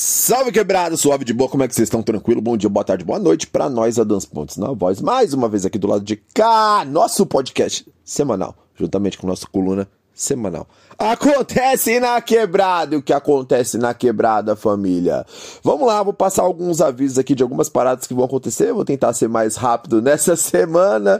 Salve 0.00 0.52
quebrada, 0.52 0.96
suave 0.96 1.24
de 1.24 1.34
boa, 1.34 1.50
como 1.50 1.64
é 1.64 1.66
que 1.66 1.74
vocês 1.74 1.86
estão? 1.86 2.04
Tranquilo? 2.04 2.40
Bom 2.40 2.56
dia, 2.56 2.70
boa 2.70 2.84
tarde, 2.84 3.04
boa 3.04 3.18
noite 3.18 3.48
para 3.48 3.68
nós, 3.68 3.98
Adams 3.98 4.24
Pontes 4.24 4.56
na 4.56 4.70
voz, 4.70 5.00
mais 5.00 5.34
uma 5.34 5.48
vez 5.48 5.66
aqui 5.66 5.76
do 5.76 5.88
lado 5.88 6.04
de 6.04 6.14
cá, 6.32 6.84
nosso 6.88 7.26
podcast 7.26 7.84
semanal, 8.04 8.54
juntamente 8.76 9.18
com 9.18 9.26
nossa 9.26 9.44
coluna 9.48 9.88
semanal. 10.14 10.68
Acontece 10.96 11.98
na 11.98 12.20
quebrada, 12.20 12.96
o 12.96 13.02
que 13.02 13.12
acontece 13.12 13.76
na 13.76 13.92
quebrada, 13.92 14.54
família? 14.54 15.26
Vamos 15.64 15.88
lá, 15.88 16.00
vou 16.00 16.12
passar 16.12 16.42
alguns 16.42 16.80
avisos 16.80 17.18
aqui 17.18 17.34
de 17.34 17.42
algumas 17.42 17.68
paradas 17.68 18.06
que 18.06 18.14
vão 18.14 18.24
acontecer, 18.24 18.72
vou 18.72 18.84
tentar 18.84 19.12
ser 19.14 19.28
mais 19.28 19.56
rápido 19.56 20.00
nessa 20.00 20.36
semana, 20.36 21.18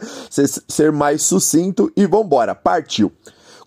ser 0.69 0.93
mais 0.93 1.23
sucinto 1.23 1.93
e 1.97 2.07
vambora, 2.07 2.55
partiu! 2.55 3.11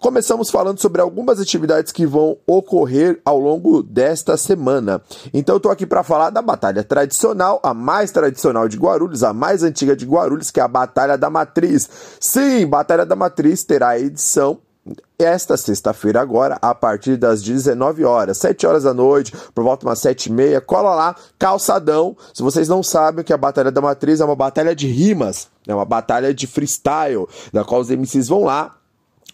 Começamos 0.02 0.50
falando 0.50 0.82
sobre 0.82 1.00
algumas 1.00 1.40
atividades 1.40 1.92
que 1.92 2.08
vão 2.08 2.36
ocorrer 2.48 3.22
ao 3.24 3.38
longo 3.38 3.84
desta 3.84 4.36
semana. 4.36 5.00
Então 5.32 5.60
tô 5.60 5.70
aqui 5.70 5.86
para 5.86 6.02
falar 6.02 6.32
da 6.32 6.42
batalha 6.42 6.84
tradicional, 6.84 7.60
a 7.62 7.72
mais 7.72 8.10
tradicional 8.10 8.68
de 8.68 8.78
Guarulhos, 8.78 9.24
a 9.24 9.32
mais 9.32 9.62
antiga 9.62 9.96
de 9.96 10.04
Guarulhos, 10.04 10.50
que 10.50 10.60
é 10.60 10.64
a 10.64 10.68
Batalha 10.68 11.20
da 11.20 11.30
Matriz. 11.30 11.88
Sim, 12.20 12.66
Batalha 12.66 13.06
da 13.06 13.16
Matriz 13.16 13.64
terá 13.64 14.00
edição 14.00 14.58
esta 15.20 15.56
sexta-feira 15.56 16.20
agora, 16.20 16.58
a 16.60 16.74
partir 16.74 17.16
das 17.16 17.44
19 17.44 18.04
horas, 18.04 18.40
7 18.40 18.66
horas 18.66 18.82
da 18.82 18.96
noite, 18.96 19.32
por 19.54 19.64
volta 19.64 19.86
umas 19.86 20.00
7 20.00 20.26
e 20.26 20.32
meia, 20.32 20.60
cola 20.60 20.96
lá, 20.96 21.16
calçadão. 21.38 22.18
Se 22.34 22.42
vocês 22.42 22.68
não 22.68 22.82
sabem 22.82 23.24
que 23.24 23.32
a 23.32 23.38
Batalha 23.38 23.72
da 23.72 23.82
Matriz 23.82 24.20
é 24.20 24.26
uma 24.26 24.36
batalha 24.36 24.76
de 24.76 24.88
rimas, 24.88 25.48
é 25.68 25.76
uma 25.76 25.86
batalha 25.86 26.34
de 26.34 26.48
freestyle, 26.48 27.28
da 27.54 27.64
qual 27.64 27.82
os 27.82 27.92
MCs 27.92 28.28
vão 28.28 28.44
lá, 28.44 28.81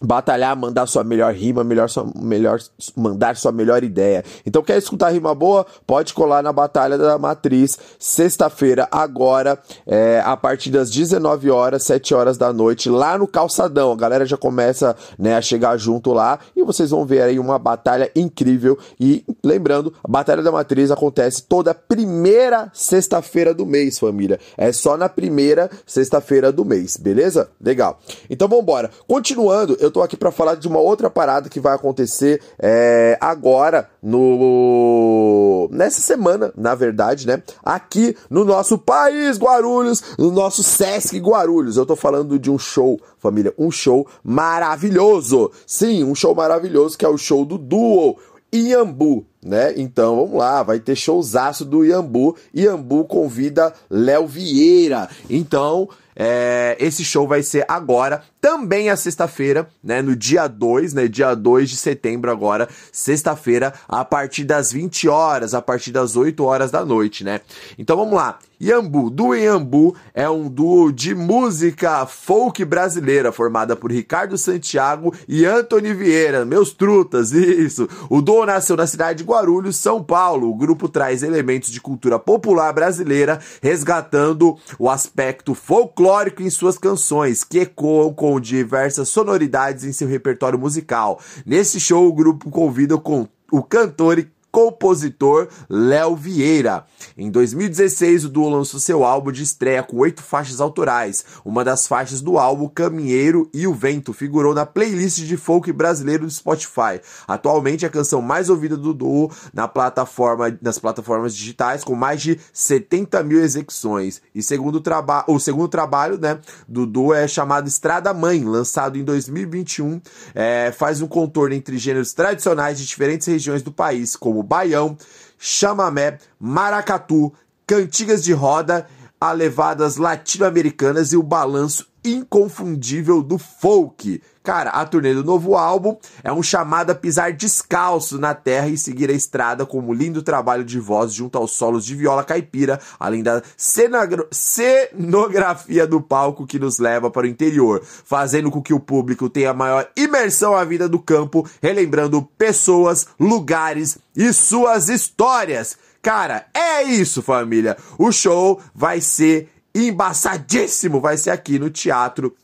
batalhar, 0.00 0.56
mandar 0.56 0.86
sua 0.86 1.04
melhor 1.04 1.32
rima, 1.32 1.64
melhor, 1.64 1.88
sua, 1.88 2.06
melhor 2.16 2.58
mandar 2.96 3.36
sua 3.36 3.52
melhor 3.52 3.82
ideia. 3.82 4.24
Então 4.46 4.62
quer 4.62 4.78
escutar 4.78 5.10
rima 5.10 5.34
boa? 5.34 5.66
Pode 5.86 6.14
colar 6.14 6.42
na 6.42 6.52
Batalha 6.52 6.96
da 6.96 7.18
Matriz, 7.18 7.78
sexta-feira 7.98 8.88
agora, 8.90 9.58
é, 9.86 10.22
a 10.24 10.36
partir 10.36 10.70
das 10.70 10.90
19 10.90 11.50
horas, 11.50 11.82
7 11.84 12.14
horas 12.14 12.38
da 12.38 12.52
noite, 12.52 12.88
lá 12.88 13.18
no 13.18 13.26
Calçadão. 13.26 13.92
A 13.92 13.96
galera 13.96 14.24
já 14.24 14.36
começa 14.36 14.96
né, 15.18 15.36
a 15.36 15.42
chegar 15.42 15.76
junto 15.76 16.12
lá 16.12 16.38
e 16.56 16.62
vocês 16.62 16.90
vão 16.90 17.04
ver 17.04 17.22
aí 17.22 17.38
uma 17.38 17.58
batalha 17.58 18.10
incrível. 18.14 18.78
E 18.98 19.24
lembrando, 19.44 19.92
a 20.02 20.08
Batalha 20.08 20.42
da 20.42 20.52
Matriz 20.52 20.90
acontece 20.90 21.42
toda 21.42 21.74
primeira 21.74 22.70
sexta-feira 22.72 23.52
do 23.52 23.66
mês, 23.66 23.98
família. 23.98 24.38
É 24.56 24.72
só 24.72 24.96
na 24.96 25.08
primeira 25.08 25.70
sexta-feira 25.86 26.52
do 26.52 26.64
mês, 26.64 26.96
beleza? 26.96 27.48
Legal. 27.60 27.98
Então 28.28 28.48
vambora. 28.48 28.90
Continuando, 29.06 29.76
eu 29.80 29.87
tô 29.90 30.02
aqui 30.02 30.16
para 30.16 30.30
falar 30.30 30.54
de 30.54 30.68
uma 30.68 30.78
outra 30.78 31.10
parada 31.10 31.48
que 31.48 31.60
vai 31.60 31.74
acontecer 31.74 32.40
é, 32.58 33.16
agora 33.20 33.88
no 34.02 35.68
nessa 35.70 36.00
semana, 36.00 36.52
na 36.56 36.74
verdade, 36.74 37.26
né? 37.26 37.42
Aqui 37.62 38.16
no 38.30 38.44
nosso 38.44 38.78
país 38.78 39.38
Guarulhos, 39.38 40.02
no 40.18 40.30
nosso 40.30 40.62
Sesc 40.62 41.18
Guarulhos. 41.18 41.76
Eu 41.76 41.86
tô 41.86 41.96
falando 41.96 42.38
de 42.38 42.50
um 42.50 42.58
show, 42.58 42.98
família, 43.18 43.52
um 43.58 43.70
show 43.70 44.06
maravilhoso. 44.24 45.50
Sim, 45.66 46.04
um 46.04 46.14
show 46.14 46.34
maravilhoso 46.34 46.96
que 46.96 47.04
é 47.04 47.08
o 47.08 47.18
show 47.18 47.44
do 47.44 47.58
Duo 47.58 48.16
Iambu, 48.52 49.26
né? 49.44 49.74
Então 49.76 50.16
vamos 50.16 50.38
lá, 50.38 50.62
vai 50.62 50.80
ter 50.80 50.96
showzaço 50.96 51.64
do 51.64 51.84
Iambu. 51.84 52.34
Iambu 52.54 53.04
convida 53.04 53.74
Léo 53.90 54.26
Vieira. 54.26 55.08
Então, 55.28 55.88
é, 56.20 56.76
esse 56.80 57.04
show 57.04 57.28
vai 57.28 57.44
ser 57.44 57.64
agora, 57.68 58.24
também 58.40 58.90
a 58.90 58.96
sexta-feira, 58.96 59.68
né? 59.82 60.02
No 60.02 60.16
dia 60.16 60.48
2, 60.48 60.92
né? 60.92 61.06
Dia 61.06 61.32
2 61.34 61.70
de 61.70 61.76
setembro 61.76 62.28
agora, 62.28 62.68
sexta-feira, 62.90 63.72
a 63.88 64.04
partir 64.04 64.42
das 64.42 64.72
20 64.72 65.08
horas, 65.08 65.54
a 65.54 65.62
partir 65.62 65.92
das 65.92 66.16
8 66.16 66.44
horas 66.44 66.72
da 66.72 66.84
noite, 66.84 67.22
né? 67.22 67.40
Então 67.78 67.96
vamos 67.96 68.14
lá. 68.14 68.40
Iambu, 68.60 69.08
Duo 69.08 69.36
Iambu 69.36 69.94
é 70.12 70.28
um 70.28 70.48
duo 70.48 70.92
de 70.92 71.14
música 71.14 72.04
folk 72.06 72.64
brasileira 72.64 73.30
formada 73.30 73.76
por 73.76 73.92
Ricardo 73.92 74.36
Santiago 74.36 75.14
e 75.28 75.46
Anthony 75.46 75.94
Vieira, 75.94 76.44
meus 76.44 76.72
trutas, 76.72 77.30
isso. 77.30 77.88
O 78.10 78.20
duo 78.20 78.44
nasceu 78.44 78.76
na 78.76 78.88
cidade 78.88 79.18
de 79.18 79.24
Guarulhos, 79.24 79.76
São 79.76 80.02
Paulo. 80.02 80.50
O 80.50 80.56
grupo 80.56 80.88
traz 80.88 81.22
elementos 81.22 81.70
de 81.70 81.80
cultura 81.80 82.18
popular 82.18 82.72
brasileira, 82.72 83.38
resgatando 83.62 84.56
o 84.76 84.90
aspecto 84.90 85.54
folclórico 85.54 86.07
em 86.42 86.50
suas 86.50 86.78
canções, 86.78 87.44
que 87.44 87.58
ecoam 87.58 88.12
com 88.12 88.40
diversas 88.40 89.08
sonoridades 89.08 89.84
em 89.84 89.92
seu 89.92 90.08
repertório 90.08 90.58
musical. 90.58 91.20
Nesse 91.44 91.78
show, 91.78 92.06
o 92.06 92.12
grupo 92.12 92.50
convida 92.50 92.96
com 92.96 93.28
o 93.50 93.62
cantor 93.62 94.18
e 94.18 94.28
compositor 94.58 95.46
Léo 95.70 96.16
Vieira. 96.16 96.84
Em 97.16 97.30
2016, 97.30 98.24
o 98.24 98.28
duo 98.28 98.48
lançou 98.48 98.80
seu 98.80 99.04
álbum 99.04 99.30
de 99.30 99.44
estreia 99.44 99.84
com 99.84 99.98
oito 99.98 100.20
faixas 100.20 100.60
autorais. 100.60 101.24
Uma 101.44 101.62
das 101.62 101.86
faixas 101.86 102.20
do 102.20 102.36
álbum, 102.38 102.66
Caminheiro 102.68 103.48
e 103.54 103.68
o 103.68 103.72
Vento, 103.74 104.12
figurou 104.12 104.52
na 104.52 104.66
playlist 104.66 105.20
de 105.20 105.36
folk 105.36 105.72
brasileiro 105.72 106.24
do 106.24 106.30
Spotify. 106.32 107.00
Atualmente, 107.28 107.86
a 107.86 107.88
canção 107.88 108.20
mais 108.20 108.50
ouvida 108.50 108.76
do 108.76 108.92
duo 108.92 109.30
na 109.54 109.68
plataforma, 109.68 110.58
nas 110.60 110.76
plataformas 110.76 111.36
digitais, 111.36 111.84
com 111.84 111.94
mais 111.94 112.20
de 112.20 112.40
70 112.52 113.22
mil 113.22 113.40
execuções. 113.40 114.20
E 114.34 114.42
segundo 114.42 114.82
o, 115.28 115.38
segundo 115.38 115.68
trabalho 115.68 116.18
né, 116.18 116.40
do 116.66 116.84
duo 116.84 117.14
é 117.14 117.28
chamado 117.28 117.68
Estrada 117.68 118.12
Mãe, 118.12 118.42
lançado 118.42 118.98
em 118.98 119.04
2021. 119.04 120.00
É, 120.34 120.72
faz 120.76 121.00
um 121.00 121.06
contorno 121.06 121.54
entre 121.54 121.78
gêneros 121.78 122.12
tradicionais 122.12 122.76
de 122.78 122.84
diferentes 122.84 123.28
regiões 123.28 123.62
do 123.62 123.70
país, 123.70 124.16
como 124.16 124.47
baião, 124.48 124.96
chamamé, 125.38 126.18
maracatu, 126.40 127.32
cantigas 127.66 128.24
de 128.24 128.32
roda, 128.32 128.86
a 129.20 129.32
levadas 129.32 129.96
latino-americanas 129.96 131.12
e 131.12 131.16
o 131.16 131.22
balanço 131.22 131.86
inconfundível 132.14 133.22
do 133.22 133.38
folk. 133.38 134.22
Cara, 134.42 134.70
a 134.70 134.86
turnê 134.86 135.12
do 135.12 135.22
novo 135.22 135.56
álbum 135.56 135.94
é 136.24 136.32
um 136.32 136.42
chamado 136.42 136.90
a 136.90 136.94
pisar 136.94 137.34
descalço 137.34 138.18
na 138.18 138.34
terra 138.34 138.68
e 138.68 138.78
seguir 138.78 139.10
a 139.10 139.12
estrada 139.12 139.66
como 139.66 139.92
lindo 139.92 140.22
trabalho 140.22 140.64
de 140.64 140.80
voz 140.80 141.12
junto 141.12 141.36
aos 141.36 141.50
solos 141.50 141.84
de 141.84 141.94
viola 141.94 142.24
caipira, 142.24 142.80
além 142.98 143.22
da 143.22 143.42
cenografia 143.58 145.86
do 145.86 146.00
palco 146.00 146.46
que 146.46 146.58
nos 146.58 146.78
leva 146.78 147.10
para 147.10 147.26
o 147.26 147.28
interior, 147.28 147.82
fazendo 147.84 148.50
com 148.50 148.62
que 148.62 148.72
o 148.72 148.80
público 148.80 149.28
tenha 149.28 149.52
maior 149.52 149.86
imersão 149.94 150.56
à 150.56 150.64
vida 150.64 150.88
do 150.88 150.98
campo, 150.98 151.46
relembrando 151.60 152.26
pessoas, 152.38 153.06
lugares 153.20 153.98
e 154.16 154.32
suas 154.32 154.88
histórias. 154.88 155.76
Cara, 156.00 156.46
é 156.54 156.84
isso, 156.84 157.20
família. 157.20 157.76
O 157.98 158.10
show 158.10 158.62
vai 158.74 159.00
ser 159.00 159.50
embaçadíssimo, 159.74 161.00
vai 161.00 161.16
ser 161.16 161.30
aqui 161.30 161.58
no 161.58 161.70
Teatro 161.70 162.34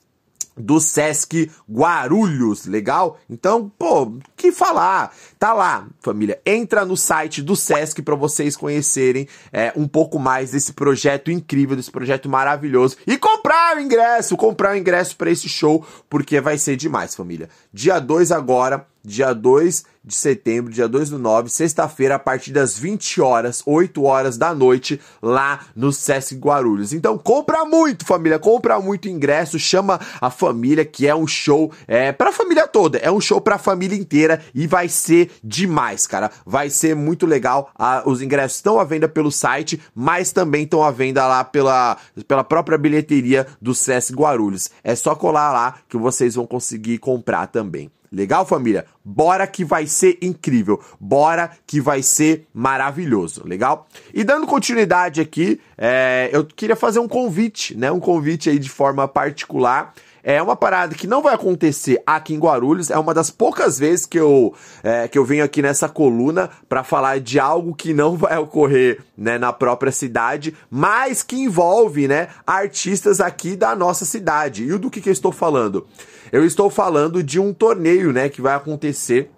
do 0.56 0.78
Sesc 0.78 1.50
Guarulhos, 1.68 2.66
legal? 2.66 3.18
Então, 3.28 3.70
pô, 3.78 4.12
que 4.36 4.52
falar? 4.52 5.14
Tá 5.38 5.52
lá, 5.52 5.86
família. 6.00 6.40
Entra 6.46 6.84
no 6.84 6.96
site 6.96 7.42
do 7.42 7.56
Sesc 7.56 8.02
para 8.02 8.14
vocês 8.14 8.56
conhecerem 8.56 9.28
é, 9.52 9.72
um 9.76 9.88
pouco 9.88 10.18
mais 10.18 10.52
desse 10.52 10.72
projeto 10.72 11.30
incrível, 11.30 11.76
desse 11.76 11.90
projeto 11.90 12.28
maravilhoso 12.28 12.96
e 13.06 13.18
comprar 13.18 13.76
o 13.76 13.80
ingresso, 13.80 14.36
comprar 14.36 14.74
o 14.74 14.78
ingresso 14.78 15.16
para 15.16 15.30
esse 15.30 15.48
show, 15.48 15.84
porque 16.08 16.40
vai 16.40 16.58
ser 16.58 16.76
demais, 16.76 17.14
família. 17.14 17.48
Dia 17.72 17.98
2 17.98 18.30
agora, 18.30 18.86
dia 19.04 19.32
2 19.32 19.84
de 20.04 20.14
setembro, 20.14 20.72
dia 20.72 20.86
2 20.86 21.10
do 21.10 21.18
9, 21.18 21.48
sexta-feira, 21.48 22.16
a 22.16 22.18
partir 22.18 22.52
das 22.52 22.78
20 22.78 23.22
horas, 23.22 23.62
8 23.64 24.02
horas 24.02 24.36
da 24.36 24.54
noite, 24.54 25.00
lá 25.22 25.60
no 25.74 25.92
Sesc 25.92 26.34
Guarulhos. 26.36 26.92
Então, 26.92 27.16
compra 27.16 27.64
muito, 27.64 28.04
família, 28.04 28.38
compra 28.38 28.78
muito 28.80 29.08
ingresso, 29.08 29.58
chama 29.58 29.98
a 30.20 30.30
família, 30.30 30.84
que 30.84 31.06
é 31.06 31.14
um 31.14 31.26
show 31.26 31.72
é, 31.88 32.12
pra 32.12 32.32
família 32.32 32.68
toda, 32.68 32.98
é 32.98 33.10
um 33.10 33.20
show 33.20 33.40
pra 33.40 33.56
família 33.56 33.96
inteira 33.96 34.42
e 34.54 34.66
vai 34.66 34.88
ser 34.88 35.30
demais, 35.42 36.06
cara. 36.06 36.30
Vai 36.44 36.68
ser 36.68 36.94
muito 36.94 37.24
legal. 37.24 37.70
Os 38.04 38.20
ingressos 38.20 38.56
estão 38.56 38.78
à 38.78 38.84
venda 38.84 39.08
pelo 39.08 39.32
site, 39.32 39.80
mas 39.94 40.32
também 40.32 40.64
estão 40.64 40.82
à 40.82 40.90
venda 40.90 41.26
lá 41.26 41.42
pela, 41.44 41.96
pela 42.28 42.44
própria 42.44 42.76
bilheteria 42.76 43.46
do 43.60 43.74
Sesc 43.74 44.12
Guarulhos. 44.12 44.70
É 44.82 44.94
só 44.94 45.14
colar 45.14 45.52
lá 45.52 45.76
que 45.88 45.96
vocês 45.96 46.34
vão 46.34 46.46
conseguir 46.46 46.98
comprar 46.98 47.46
também. 47.46 47.90
Legal, 48.14 48.46
família? 48.46 48.86
Bora 49.04 49.46
que 49.46 49.64
vai 49.64 49.86
ser 49.86 50.16
incrível. 50.22 50.82
Bora 50.98 51.50
que 51.66 51.80
vai 51.80 52.02
ser 52.02 52.46
maravilhoso, 52.54 53.46
legal? 53.46 53.86
E 54.14 54.24
dando 54.24 54.46
continuidade 54.46 55.20
aqui, 55.20 55.60
é, 55.76 56.30
eu 56.32 56.44
queria 56.44 56.74
fazer 56.74 57.00
um 57.00 57.08
convite, 57.08 57.76
né? 57.76 57.92
Um 57.92 58.00
convite 58.00 58.48
aí 58.48 58.58
de 58.58 58.70
forma 58.70 59.06
particular. 59.06 59.92
É 60.26 60.40
uma 60.40 60.56
parada 60.56 60.94
que 60.94 61.06
não 61.06 61.20
vai 61.20 61.34
acontecer 61.34 62.02
aqui 62.06 62.32
em 62.32 62.38
Guarulhos. 62.38 62.90
É 62.90 62.98
uma 62.98 63.12
das 63.12 63.30
poucas 63.30 63.78
vezes 63.78 64.06
que 64.06 64.18
eu, 64.18 64.54
é, 64.82 65.06
que 65.06 65.18
eu 65.18 65.24
venho 65.24 65.44
aqui 65.44 65.60
nessa 65.60 65.86
coluna 65.86 66.48
para 66.66 66.82
falar 66.82 67.20
de 67.20 67.38
algo 67.38 67.74
que 67.74 67.92
não 67.92 68.16
vai 68.18 68.38
ocorrer 68.38 69.00
né, 69.16 69.36
na 69.36 69.52
própria 69.52 69.92
cidade, 69.92 70.56
mas 70.70 71.22
que 71.22 71.36
envolve 71.36 72.08
né, 72.08 72.28
artistas 72.46 73.20
aqui 73.20 73.54
da 73.54 73.76
nossa 73.76 74.06
cidade. 74.06 74.64
E 74.64 74.72
o 74.72 74.78
do 74.78 74.90
que, 74.90 75.02
que 75.02 75.10
eu 75.10 75.12
estou 75.12 75.30
falando? 75.30 75.86
Eu 76.32 76.42
estou 76.46 76.70
falando 76.70 77.22
de 77.22 77.38
um 77.38 77.52
torneio 77.52 78.10
né, 78.10 78.30
que 78.30 78.40
vai 78.40 78.54
acontecer 78.54 79.30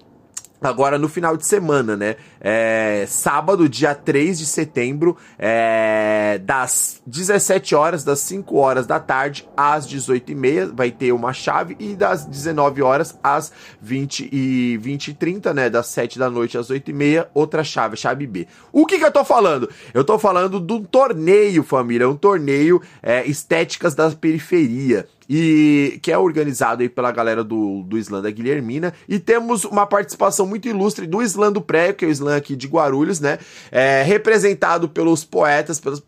agora 0.61 0.99
no 0.99 1.09
final 1.09 1.37
de 1.37 1.47
semana, 1.47 1.97
né? 1.97 2.17
É, 2.49 3.07
sábado, 3.09 3.69
dia 3.69 3.93
3 3.93 4.39
de 4.39 4.47
setembro, 4.47 5.17
é, 5.37 6.39
das 6.45 7.03
17 7.05 7.75
horas, 7.75 8.05
das 8.05 8.21
5 8.21 8.57
horas 8.57 8.87
da 8.87 9.01
tarde 9.01 9.49
às 9.57 9.85
18 9.85 10.31
e 10.31 10.35
meia, 10.37 10.67
vai 10.73 10.93
ter 10.93 11.11
uma 11.11 11.33
chave, 11.33 11.77
e 11.81 11.97
das 11.97 12.25
19 12.25 12.83
horas 12.83 13.19
às 13.21 13.51
20 13.83 14.29
e 14.33 14.79
20 14.81 15.09
e 15.09 15.15
30, 15.15 15.53
né? 15.55 15.69
Das 15.69 15.89
7 15.89 16.21
da 16.21 16.31
noite 16.31 16.57
às 16.57 16.71
8 16.71 16.89
e 16.89 16.95
meia, 16.95 17.29
outra 17.35 17.65
chave, 17.65 17.97
chave 17.97 18.29
B. 18.29 18.47
O 18.73 18.87
que 18.87 18.97
que 18.97 19.05
eu 19.05 19.11
tô 19.11 19.25
falando? 19.25 19.69
Eu 19.93 20.05
tô 20.05 20.17
falando 20.17 20.61
do 20.61 20.79
torneio, 20.79 21.65
família, 21.65 22.09
um 22.09 22.15
torneio 22.15 22.81
é, 23.03 23.27
Estéticas 23.27 23.97
da 23.97 24.09
Periferia 24.13 25.09
e 25.29 25.99
que 26.03 26.13
é 26.13 26.19
organizado 26.19 26.83
aí 26.83 26.89
pela 26.89 27.11
galera 27.11 27.43
do, 27.43 27.83
do 27.83 27.99
Slam 27.99 28.23
da 28.23 28.31
Guilhermina. 28.31 28.93
E 29.09 29.19
temos 29.19 29.65
uma 29.65 29.87
participação 29.87 30.47
muito 30.47 30.69
ilustre 30.69 31.07
do 31.07 31.23
Slam 31.23 31.53
do 31.53 31.61
Pré, 31.61 31.93
que 31.93 32.05
é 32.05 32.09
o 32.09 32.11
Aqui 32.37 32.55
de 32.55 32.67
Guarulhos, 32.67 33.21
né? 33.21 33.39
É, 33.71 34.03
representado 34.03 34.89
pelos 34.89 35.25
poetas, 35.25 35.81
pelos. 35.81 36.03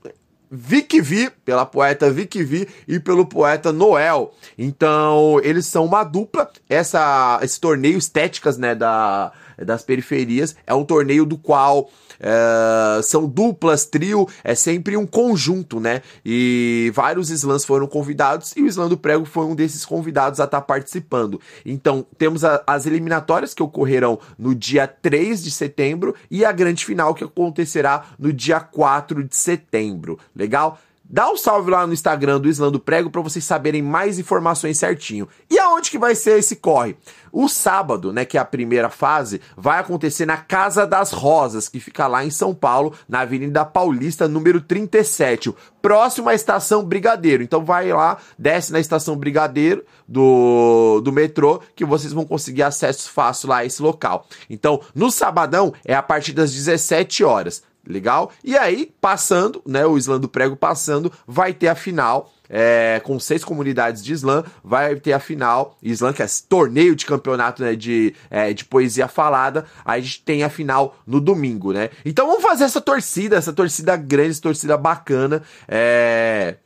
Vic 0.50 0.98
Vi, 1.00 1.30
pela 1.44 1.66
poeta 1.66 2.10
Vic 2.10 2.42
Vi 2.42 2.66
e 2.86 2.98
pelo 2.98 3.26
poeta 3.26 3.70
Noel. 3.70 4.32
Então, 4.56 5.38
eles 5.42 5.66
são 5.66 5.84
uma 5.84 6.04
dupla. 6.04 6.50
Essa, 6.68 7.38
esse 7.42 7.60
torneio 7.60 7.98
Estéticas, 7.98 8.56
né, 8.56 8.74
da, 8.74 9.30
das 9.64 9.82
periferias, 9.82 10.56
é 10.66 10.74
um 10.74 10.84
torneio 10.84 11.24
do 11.24 11.36
qual 11.36 11.90
é, 12.20 13.00
são 13.02 13.28
duplas, 13.28 13.84
trio, 13.84 14.28
é 14.42 14.54
sempre 14.54 14.96
um 14.96 15.06
conjunto, 15.06 15.80
né? 15.80 16.02
E 16.24 16.90
vários 16.94 17.30
slams 17.30 17.64
foram 17.64 17.86
convidados 17.86 18.52
e 18.56 18.62
o 18.62 18.66
slam 18.66 18.88
do 18.88 18.96
prego 18.96 19.24
foi 19.24 19.44
um 19.44 19.54
desses 19.54 19.84
convidados 19.84 20.40
a 20.40 20.44
estar 20.44 20.60
tá 20.60 20.66
participando. 20.66 21.40
Então, 21.64 22.04
temos 22.16 22.44
a, 22.44 22.62
as 22.66 22.86
eliminatórias 22.86 23.54
que 23.54 23.62
ocorrerão 23.62 24.18
no 24.38 24.54
dia 24.54 24.86
3 24.86 25.42
de 25.42 25.50
setembro 25.50 26.14
e 26.30 26.44
a 26.44 26.52
grande 26.52 26.84
final 26.84 27.14
que 27.14 27.24
acontecerá 27.24 28.04
no 28.18 28.32
dia 28.32 28.60
4 28.60 29.24
de 29.24 29.36
setembro. 29.36 30.18
Legal? 30.34 30.78
Dá 31.10 31.30
um 31.30 31.38
salve 31.38 31.70
lá 31.70 31.86
no 31.86 31.94
Instagram 31.94 32.38
do 32.38 32.50
Islã 32.50 32.70
do 32.70 32.78
Prego 32.78 33.08
para 33.08 33.22
vocês 33.22 33.42
saberem 33.42 33.80
mais 33.80 34.18
informações 34.18 34.78
certinho. 34.78 35.26
E 35.50 35.58
aonde 35.58 35.90
que 35.90 35.98
vai 35.98 36.14
ser 36.14 36.38
esse 36.38 36.56
corre? 36.56 36.96
O 37.32 37.48
sábado, 37.48 38.12
né, 38.12 38.26
que 38.26 38.36
é 38.36 38.40
a 38.40 38.44
primeira 38.44 38.90
fase, 38.90 39.40
vai 39.56 39.78
acontecer 39.78 40.26
na 40.26 40.36
Casa 40.36 40.86
das 40.86 41.10
Rosas, 41.10 41.66
que 41.66 41.80
fica 41.80 42.06
lá 42.06 42.26
em 42.26 42.30
São 42.30 42.54
Paulo, 42.54 42.92
na 43.08 43.20
Avenida 43.20 43.64
Paulista, 43.64 44.28
número 44.28 44.60
37, 44.60 45.54
próximo 45.80 46.28
à 46.28 46.34
estação 46.34 46.84
Brigadeiro. 46.84 47.42
Então 47.42 47.64
vai 47.64 47.90
lá, 47.90 48.18
desce 48.38 48.70
na 48.70 48.78
estação 48.78 49.16
Brigadeiro 49.16 49.84
do, 50.06 51.00
do 51.00 51.10
metrô, 51.10 51.62
que 51.74 51.86
vocês 51.86 52.12
vão 52.12 52.26
conseguir 52.26 52.64
acesso 52.64 53.10
fácil 53.10 53.48
lá 53.48 53.58
a 53.58 53.64
esse 53.64 53.80
local. 53.80 54.26
Então, 54.50 54.80
no 54.94 55.10
sabadão 55.10 55.72
é 55.86 55.94
a 55.94 56.02
partir 56.02 56.34
das 56.34 56.52
17 56.52 57.24
horas. 57.24 57.62
Legal? 57.88 58.30
E 58.44 58.56
aí, 58.56 58.92
passando, 59.00 59.62
né? 59.66 59.86
O 59.86 59.96
Islã 59.96 60.20
do 60.20 60.28
Prego 60.28 60.54
passando, 60.54 61.10
vai 61.26 61.54
ter 61.54 61.68
a 61.68 61.74
final. 61.74 62.30
É, 62.50 62.98
com 63.04 63.20
seis 63.20 63.44
comunidades 63.44 64.02
de 64.02 64.14
slam, 64.14 64.42
vai 64.64 64.96
ter 64.96 65.12
a 65.12 65.20
final. 65.20 65.76
Slam, 65.82 66.12
que 66.12 66.22
é 66.22 66.26
torneio 66.48 66.96
de 66.96 67.04
campeonato 67.04 67.62
né, 67.62 67.74
de, 67.74 68.14
é, 68.30 68.54
de 68.54 68.64
poesia 68.64 69.06
falada. 69.06 69.66
Aí 69.84 70.00
a 70.00 70.02
gente 70.02 70.22
tem 70.22 70.42
a 70.42 70.48
final 70.48 70.96
no 71.06 71.20
domingo, 71.20 71.72
né? 71.72 71.90
Então 72.04 72.26
vamos 72.26 72.42
fazer 72.42 72.64
essa 72.64 72.80
torcida, 72.80 73.36
essa 73.36 73.52
torcida 73.52 73.96
grande, 73.96 74.30
essa 74.30 74.42
torcida 74.42 74.78
bacana 74.78 75.42
é, 75.66 76.56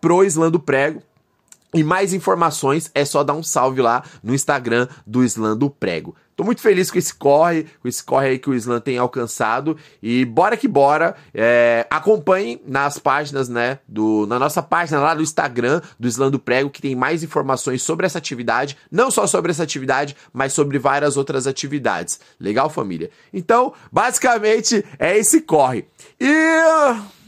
pro 0.00 0.24
Slam 0.24 0.50
do 0.50 0.60
Prego. 0.60 1.02
E 1.74 1.82
mais 1.82 2.12
informações 2.12 2.90
é 2.94 3.04
só 3.04 3.24
dar 3.24 3.34
um 3.34 3.42
salve 3.42 3.80
lá 3.80 4.04
no 4.22 4.34
Instagram 4.34 4.86
do 5.06 5.24
Slam 5.24 5.56
do 5.56 5.70
Prego. 5.70 6.14
Tô 6.36 6.44
muito 6.44 6.60
feliz 6.60 6.90
com 6.90 6.98
esse 6.98 7.14
corre, 7.14 7.66
com 7.80 7.88
esse 7.88 8.02
corre 8.02 8.28
aí 8.28 8.38
que 8.38 8.48
o 8.48 8.54
Slam 8.54 8.80
tem 8.80 8.98
alcançado. 8.98 9.76
E 10.02 10.24
bora 10.24 10.56
que 10.56 10.66
bora. 10.66 11.14
É, 11.34 11.86
acompanhem 11.90 12.60
nas 12.66 12.98
páginas, 12.98 13.48
né? 13.48 13.78
Do, 13.86 14.26
na 14.26 14.38
nossa 14.38 14.62
página 14.62 15.00
lá 15.00 15.14
do 15.14 15.22
Instagram 15.22 15.80
do 15.98 16.08
Slam 16.08 16.30
do 16.30 16.38
Prego, 16.38 16.70
que 16.70 16.82
tem 16.82 16.94
mais 16.94 17.22
informações 17.22 17.82
sobre 17.82 18.06
essa 18.06 18.18
atividade. 18.18 18.76
Não 18.90 19.10
só 19.10 19.26
sobre 19.26 19.50
essa 19.50 19.62
atividade, 19.62 20.16
mas 20.32 20.52
sobre 20.52 20.78
várias 20.78 21.16
outras 21.16 21.46
atividades. 21.46 22.20
Legal, 22.40 22.70
família? 22.70 23.10
Então, 23.32 23.72
basicamente, 23.90 24.84
é 24.98 25.18
esse 25.18 25.42
corre. 25.42 25.86
E. 26.20 27.21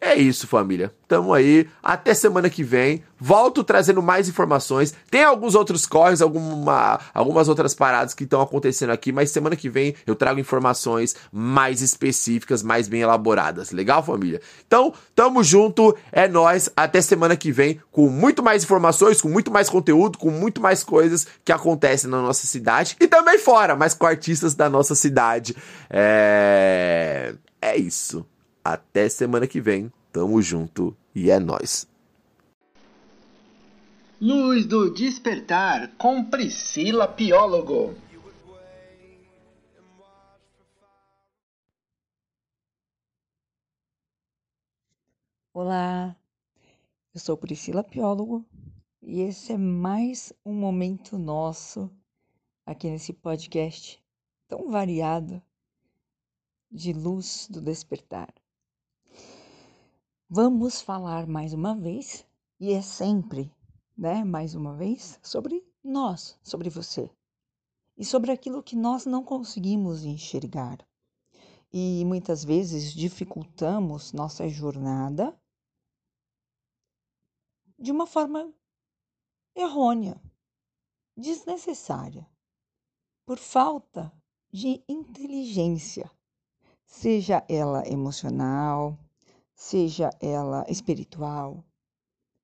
É 0.00 0.14
isso, 0.14 0.46
família. 0.46 0.92
Tamo 1.08 1.32
aí. 1.32 1.68
Até 1.82 2.12
semana 2.12 2.50
que 2.50 2.62
vem. 2.62 3.02
Volto 3.18 3.64
trazendo 3.64 4.02
mais 4.02 4.28
informações. 4.28 4.94
Tem 5.10 5.24
alguns 5.24 5.54
outros 5.54 5.86
corres, 5.86 6.20
alguma, 6.20 7.00
algumas 7.14 7.48
outras 7.48 7.74
paradas 7.74 8.12
que 8.12 8.24
estão 8.24 8.42
acontecendo 8.42 8.90
aqui, 8.90 9.10
mas 9.10 9.30
semana 9.30 9.56
que 9.56 9.70
vem 9.70 9.94
eu 10.06 10.14
trago 10.14 10.38
informações 10.38 11.16
mais 11.32 11.80
específicas, 11.80 12.62
mais 12.62 12.88
bem 12.88 13.00
elaboradas. 13.00 13.70
Legal, 13.70 14.02
família? 14.02 14.40
Então, 14.66 14.92
tamo 15.14 15.42
junto. 15.42 15.96
É 16.12 16.28
nós. 16.28 16.70
Até 16.76 17.00
semana 17.00 17.36
que 17.36 17.50
vem 17.50 17.80
com 17.90 18.08
muito 18.08 18.42
mais 18.42 18.62
informações, 18.64 19.22
com 19.22 19.28
muito 19.28 19.50
mais 19.50 19.70
conteúdo, 19.70 20.18
com 20.18 20.30
muito 20.30 20.60
mais 20.60 20.84
coisas 20.84 21.26
que 21.44 21.52
acontecem 21.52 22.10
na 22.10 22.20
nossa 22.20 22.46
cidade 22.46 22.96
e 23.00 23.08
também 23.08 23.38
fora, 23.38 23.74
mas 23.74 23.94
com 23.94 24.06
artistas 24.06 24.54
da 24.54 24.68
nossa 24.68 24.94
cidade. 24.94 25.56
É, 25.88 27.34
é 27.62 27.76
isso. 27.76 28.26
Até 28.68 29.08
semana 29.08 29.46
que 29.46 29.60
vem. 29.60 29.92
Tamo 30.10 30.42
junto 30.42 30.96
e 31.14 31.30
é 31.30 31.38
nós. 31.38 31.88
Luz 34.20 34.66
do 34.66 34.92
Despertar 34.92 35.94
com 35.96 36.24
Priscila 36.24 37.06
Piólogo. 37.06 37.94
Olá, 45.54 46.16
eu 47.14 47.20
sou 47.20 47.36
Priscila 47.36 47.84
Piólogo 47.84 48.44
e 49.00 49.20
esse 49.20 49.52
é 49.52 49.56
mais 49.56 50.32
um 50.44 50.52
momento 50.52 51.16
nosso 51.16 51.88
aqui 52.66 52.90
nesse 52.90 53.12
podcast 53.12 54.02
tão 54.48 54.68
variado 54.68 55.40
de 56.68 56.92
luz 56.92 57.46
do 57.48 57.60
despertar. 57.60 58.34
Vamos 60.28 60.80
falar 60.80 61.24
mais 61.24 61.52
uma 61.52 61.72
vez, 61.72 62.26
e 62.58 62.72
é 62.72 62.82
sempre, 62.82 63.48
né, 63.96 64.24
mais 64.24 64.56
uma 64.56 64.74
vez, 64.74 65.20
sobre 65.22 65.64
nós, 65.84 66.36
sobre 66.42 66.68
você. 66.68 67.08
E 67.96 68.04
sobre 68.04 68.32
aquilo 68.32 68.60
que 68.60 68.74
nós 68.74 69.06
não 69.06 69.22
conseguimos 69.22 70.04
enxergar. 70.04 70.84
E 71.72 72.04
muitas 72.04 72.42
vezes 72.42 72.92
dificultamos 72.92 74.12
nossa 74.12 74.48
jornada 74.48 75.32
de 77.78 77.92
uma 77.92 78.04
forma 78.04 78.52
errônea, 79.54 80.20
desnecessária, 81.16 82.28
por 83.24 83.38
falta 83.38 84.12
de 84.52 84.82
inteligência, 84.88 86.10
seja 86.84 87.44
ela 87.48 87.86
emocional, 87.86 88.98
seja 89.56 90.10
ela 90.20 90.64
espiritual, 90.68 91.64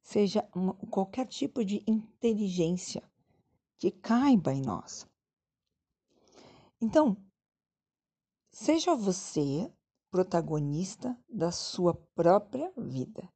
seja 0.00 0.48
uma, 0.54 0.74
qualquer 0.90 1.26
tipo 1.26 1.62
de 1.62 1.84
inteligência 1.86 3.02
que 3.78 3.90
caiba 3.90 4.52
em 4.52 4.62
nós. 4.62 5.06
Então, 6.80 7.16
seja 8.50 8.96
você 8.96 9.70
protagonista 10.10 11.16
da 11.28 11.52
sua 11.52 11.94
própria 12.14 12.72
vida. 12.76 13.30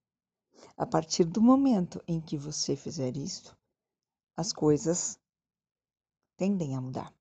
A 0.77 0.87
partir 0.87 1.25
do 1.25 1.41
momento 1.41 2.03
em 2.09 2.21
que 2.21 2.37
você 2.37 2.75
fizer 2.75 3.17
isso, 3.17 3.57
as 4.37 4.53
coisas 4.53 5.19
tendem 6.37 6.75
a 6.75 6.81
mudar. 6.81 7.15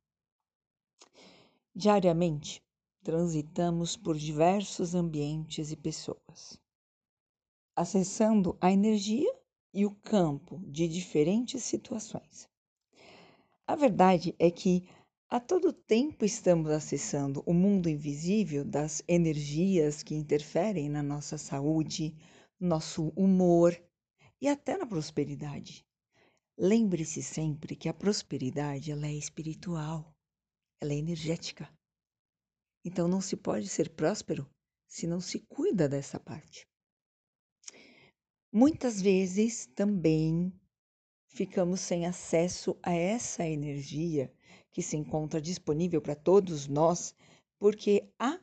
Diariamente, 1.74 2.64
transitamos 3.05 3.95
por 3.95 4.17
diversos 4.17 4.95
ambientes 4.95 5.71
e 5.71 5.75
pessoas, 5.75 6.59
acessando 7.75 8.57
a 8.59 8.71
energia 8.71 9.31
e 9.71 9.85
o 9.85 9.91
campo 9.91 10.59
de 10.65 10.88
diferentes 10.88 11.63
situações. 11.63 12.50
A 13.67 13.75
verdade 13.75 14.35
é 14.39 14.50
que 14.50 14.89
A 15.29 15.39
todo 15.39 15.74
tempo 15.74 16.24
estamos 16.24 16.71
acessando 16.71 17.43
o 17.45 17.53
mundo 17.53 17.89
invisível 17.89 18.63
das 18.63 19.03
energias 19.07 20.03
que 20.03 20.15
interferem 20.15 20.88
na 20.88 21.03
nossa 21.03 21.38
saúde, 21.38 22.15
nosso 22.59 23.12
humor 23.15 23.75
e 24.39 24.47
até 24.47 24.77
na 24.77 24.85
prosperidade. 24.85 25.85
Lembre-se 26.57 27.21
sempre 27.21 27.75
que 27.75 27.89
a 27.89 27.93
prosperidade 27.93 28.91
ela 28.91 29.07
é 29.07 29.13
espiritual, 29.13 30.15
ela 30.79 30.93
é 30.93 30.97
energética. 30.97 31.75
Então 32.85 33.07
não 33.07 33.19
se 33.19 33.35
pode 33.35 33.67
ser 33.67 33.89
próspero 33.89 34.47
se 34.87 35.07
não 35.07 35.19
se 35.19 35.39
cuida 35.39 35.89
dessa 35.89 36.19
parte. 36.19 36.67
Muitas 38.53 39.01
vezes 39.01 39.65
também 39.75 40.53
ficamos 41.27 41.81
sem 41.81 42.05
acesso 42.05 42.77
a 42.83 42.93
essa 42.93 43.43
energia 43.43 44.31
que 44.71 44.83
se 44.83 44.95
encontra 44.95 45.41
disponível 45.41 45.99
para 45.99 46.15
todos 46.15 46.67
nós 46.67 47.15
porque 47.57 48.07
há 48.19 48.39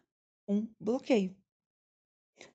um 0.49 0.67
bloqueio. 0.81 1.37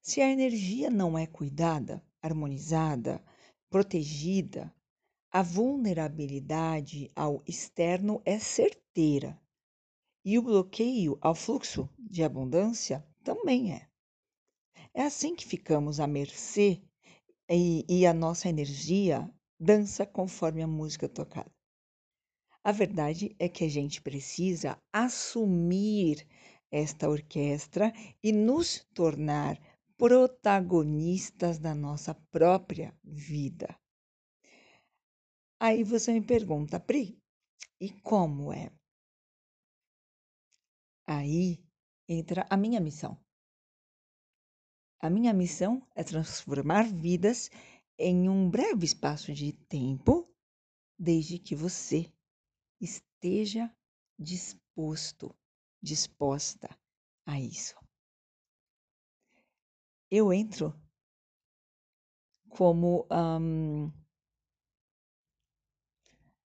Se 0.01 0.19
a 0.21 0.29
energia 0.29 0.89
não 0.89 1.17
é 1.17 1.25
cuidada, 1.25 2.03
harmonizada, 2.21 3.23
protegida, 3.69 4.75
a 5.31 5.41
vulnerabilidade 5.41 7.09
ao 7.15 7.41
externo 7.47 8.21
é 8.25 8.37
certeira 8.37 9.39
e 10.23 10.37
o 10.37 10.41
bloqueio 10.41 11.17
ao 11.21 11.33
fluxo 11.33 11.89
de 11.97 12.23
abundância 12.23 13.05
também 13.23 13.73
é. 13.73 13.87
É 14.93 15.03
assim 15.03 15.35
que 15.35 15.45
ficamos 15.45 15.99
à 15.99 16.07
mercê 16.07 16.81
e, 17.49 17.85
e 17.87 18.05
a 18.05 18.13
nossa 18.13 18.49
energia 18.49 19.31
dança 19.59 20.05
conforme 20.05 20.61
a 20.61 20.67
música 20.67 21.07
tocada. 21.07 21.51
A 22.63 22.71
verdade 22.71 23.35
é 23.39 23.47
que 23.47 23.63
a 23.63 23.69
gente 23.69 24.01
precisa 24.01 24.77
assumir 24.91 26.27
esta 26.71 27.09
orquestra 27.09 27.93
e 28.21 28.31
nos 28.31 28.85
tornar 28.93 29.57
protagonistas 29.97 31.57
da 31.57 31.73
nossa 31.73 32.13
própria 32.29 32.93
vida. 33.03 33.73
Aí 35.59 35.83
você 35.83 36.13
me 36.13 36.21
pergunta, 36.21 36.79
Pri, 36.79 37.17
e 37.79 37.89
como 37.89 38.53
é? 38.53 38.71
Aí 41.07 41.63
entra 42.07 42.45
a 42.49 42.57
minha 42.57 42.81
missão. 42.81 43.17
A 44.99 45.09
minha 45.09 45.33
missão 45.33 45.81
é 45.95 46.03
transformar 46.03 46.91
vidas 46.91 47.49
em 47.97 48.27
um 48.27 48.49
breve 48.49 48.85
espaço 48.85 49.33
de 49.33 49.53
tempo, 49.53 50.27
desde 50.99 51.39
que 51.39 51.55
você 51.55 52.11
esteja 52.81 53.73
disposto, 54.19 55.33
disposta 55.81 56.69
a 57.25 57.39
isso. 57.39 57.75
Eu 60.11 60.33
entro 60.33 60.73
como 62.49 63.07
um, 63.11 63.91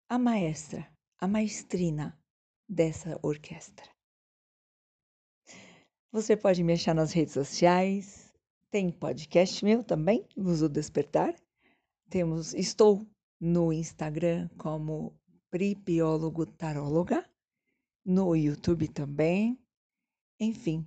a 0.09 0.17
maestra, 0.17 0.91
a 1.19 1.27
maestrina 1.27 2.19
dessa 2.67 3.19
orquestra. 3.21 3.90
Você 6.13 6.35
pode 6.35 6.61
me 6.61 6.73
achar 6.73 6.93
nas 6.93 7.13
redes 7.13 7.33
sociais, 7.33 8.33
tem 8.69 8.91
podcast 8.91 9.63
meu 9.63 9.81
também, 9.81 10.27
Uso 10.35 10.67
Despertar. 10.67 11.33
Temos, 12.09 12.53
estou 12.53 13.07
no 13.39 13.71
Instagram 13.71 14.49
como 14.57 15.17
Pripiólogo 15.49 16.45
Taróloga, 16.45 17.25
no 18.03 18.35
YouTube 18.35 18.89
também. 18.89 19.57
Enfim, 20.37 20.85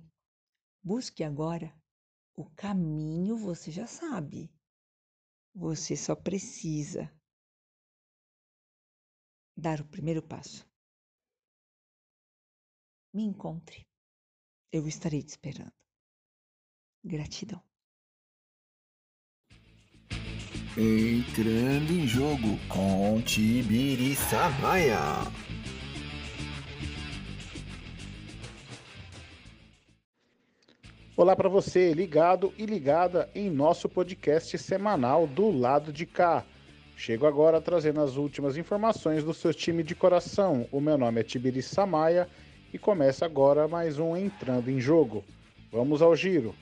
busque 0.83 1.23
agora 1.23 1.75
o 2.35 2.45
caminho, 2.51 3.35
você 3.35 3.71
já 3.71 3.87
sabe. 3.87 4.53
Você 5.55 5.97
só 5.97 6.15
precisa 6.15 7.11
dar 9.57 9.81
o 9.81 9.87
primeiro 9.87 10.21
passo. 10.21 10.69
Me 13.11 13.23
encontre. 13.23 13.87
Eu 14.75 14.89
estarei 14.89 15.23
te 15.23 15.29
esperando. 15.29 15.71
Gratidão. 17.01 17.61
Entrando 20.77 21.93
em 21.93 22.05
jogo 22.05 22.59
com 22.67 23.21
Tibiriça 23.21 24.49
Maia. 24.61 24.99
Olá 31.15 31.37
para 31.37 31.47
você, 31.47 31.93
ligado 31.93 32.53
e 32.57 32.65
ligada 32.65 33.31
em 33.33 33.49
nosso 33.49 33.87
podcast 33.87 34.57
semanal 34.57 35.25
do 35.25 35.51
lado 35.51 35.93
de 35.93 36.05
cá. 36.05 36.45
Chego 36.97 37.25
agora 37.25 37.61
trazendo 37.61 38.01
as 38.01 38.17
últimas 38.17 38.57
informações 38.57 39.23
do 39.23 39.33
seu 39.33 39.53
time 39.53 39.83
de 39.83 39.95
coração. 39.95 40.67
O 40.69 40.81
meu 40.81 40.97
nome 40.97 41.21
é 41.21 41.23
Tibiriça 41.23 41.85
Maia 41.85 42.27
e 42.75 42.77
começa 42.77 43.25
agora 43.25 43.69
mais 43.69 43.99
um 43.99 44.17
Entrando 44.17 44.69
em 44.69 44.81
Jogo. 44.81 45.23
Vamos 45.71 46.01
ao 46.01 46.13
giro. 46.13 46.53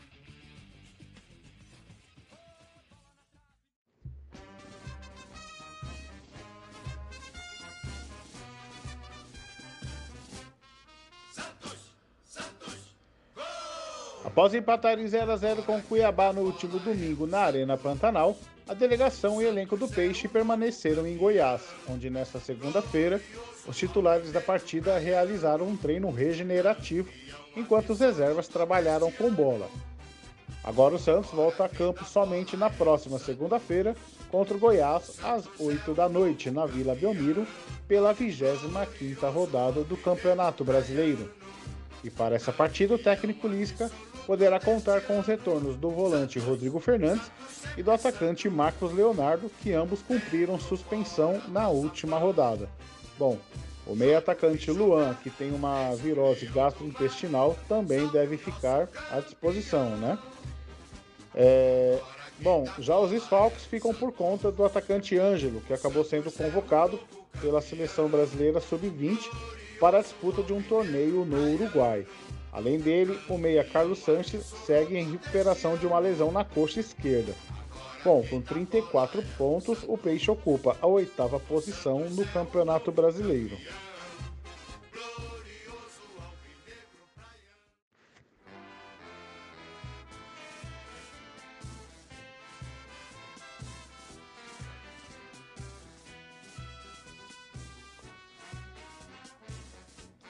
Após 14.24 14.54
empatar 14.54 15.00
em 15.00 15.08
0 15.08 15.32
a 15.32 15.36
0 15.36 15.64
com 15.64 15.82
Cuiabá 15.82 16.32
no 16.32 16.42
último 16.42 16.78
domingo 16.78 17.26
na 17.26 17.40
Arena 17.40 17.76
Pantanal, 17.76 18.38
a 18.68 18.74
delegação 18.74 19.42
e 19.42 19.46
elenco 19.46 19.76
do 19.76 19.88
Peixe 19.88 20.28
permaneceram 20.28 21.06
em 21.06 21.18
Goiás, 21.18 21.62
onde 21.90 22.10
nesta 22.10 22.40
segunda-feira 22.40 23.22
os 23.68 23.78
titulares 23.78 24.32
da 24.32 24.40
partida 24.40 24.98
realizaram 24.98 25.68
um 25.68 25.76
treino 25.76 26.10
regenerativo, 26.10 27.10
enquanto 27.56 27.92
os 27.92 28.00
reservas 28.00 28.48
trabalharam 28.48 29.12
com 29.12 29.30
bola. 29.32 29.70
Agora 30.64 30.96
o 30.96 31.00
Santos 31.00 31.32
volta 31.32 31.66
a 31.66 31.70
campo 31.70 32.06
somente 32.06 32.56
na 32.56 32.70
próxima 32.70 33.20
segunda-feira 33.20 33.96
contra 34.32 34.56
o 34.56 34.60
Goiás 34.60 35.20
às 35.22 35.46
8 35.60 35.94
da 35.94 36.08
noite 36.08 36.50
na 36.50 36.66
Vila 36.66 36.96
Belmiro 36.96 37.46
pela 37.86 38.16
25ª 38.16 39.30
rodada 39.30 39.84
do 39.84 39.98
Campeonato 39.98 40.64
Brasileiro. 40.64 41.30
E 42.02 42.10
para 42.10 42.36
essa 42.36 42.52
partida 42.52 42.96
o 42.96 42.98
técnico 42.98 43.48
Lisca 43.48 43.92
poderá 44.26 44.60
contar 44.60 45.02
com 45.02 45.20
os 45.20 45.28
retornos 45.28 45.76
do 45.76 45.90
volante 45.90 46.40
Rodrigo 46.40 46.80
Fernandes 46.80 47.32
e 47.78 47.84
do 47.84 47.92
atacante 47.92 48.50
Marcos 48.50 48.94
Leonardo, 48.94 49.52
que 49.62 49.74
ambos 49.74 50.02
cumpriram 50.02 50.60
suspensão 50.60 51.42
na 51.50 51.70
última 51.70 52.18
rodada. 52.18 52.70
Bom, 53.18 53.38
o 53.86 53.96
meio 53.96 54.18
atacante 54.18 54.72
Luan, 54.72 55.14
que 55.16 55.30
tem 55.30 55.52
uma 55.52 55.94
virose 55.96 56.46
gastrointestinal, 56.46 57.58
também 57.68 58.08
deve 58.08 58.38
ficar 58.38 58.88
à 59.12 59.20
disposição, 59.20 59.98
né? 59.98 60.18
É... 61.36 62.00
Bom, 62.40 62.66
já 62.80 62.98
os 62.98 63.12
desfalques 63.12 63.66
ficam 63.66 63.94
por 63.94 64.12
conta 64.12 64.52
do 64.52 64.66
atacante 64.66 65.18
Ângelo, 65.18 65.62
que 65.62 65.74
acabou 65.74 66.04
sendo 66.04 66.32
convocado 66.32 67.00
pela 67.40 67.62
seleção 67.62 68.08
brasileira 68.08 68.60
sub-20 68.60 69.30
para 69.80 70.00
a 70.00 70.02
disputa 70.02 70.42
de 70.42 70.54
um 70.54 70.62
torneio 70.62 71.26
no 71.26 71.54
Uruguai. 71.54 72.06
Além 72.54 72.78
dele, 72.78 73.20
o 73.28 73.38
meia 73.38 73.64
Carlos 73.64 74.00
Sanches 74.00 74.46
segue 74.66 74.96
em 74.96 75.12
recuperação 75.12 75.76
de 75.76 75.88
uma 75.88 75.98
lesão 75.98 76.32
na 76.32 76.46
coxa 76.46 76.80
esquerda. 76.80 77.34
Bom, 78.04 78.24
com 78.30 78.40
34 78.40 79.24
pontos, 79.38 79.80
o 79.88 79.98
Peixe 79.98 80.30
ocupa 80.30 80.78
a 80.80 80.86
oitava 80.86 81.40
posição 81.40 82.02
no 82.12 82.26
Campeonato 82.28 82.92
Brasileiro. 82.92 83.58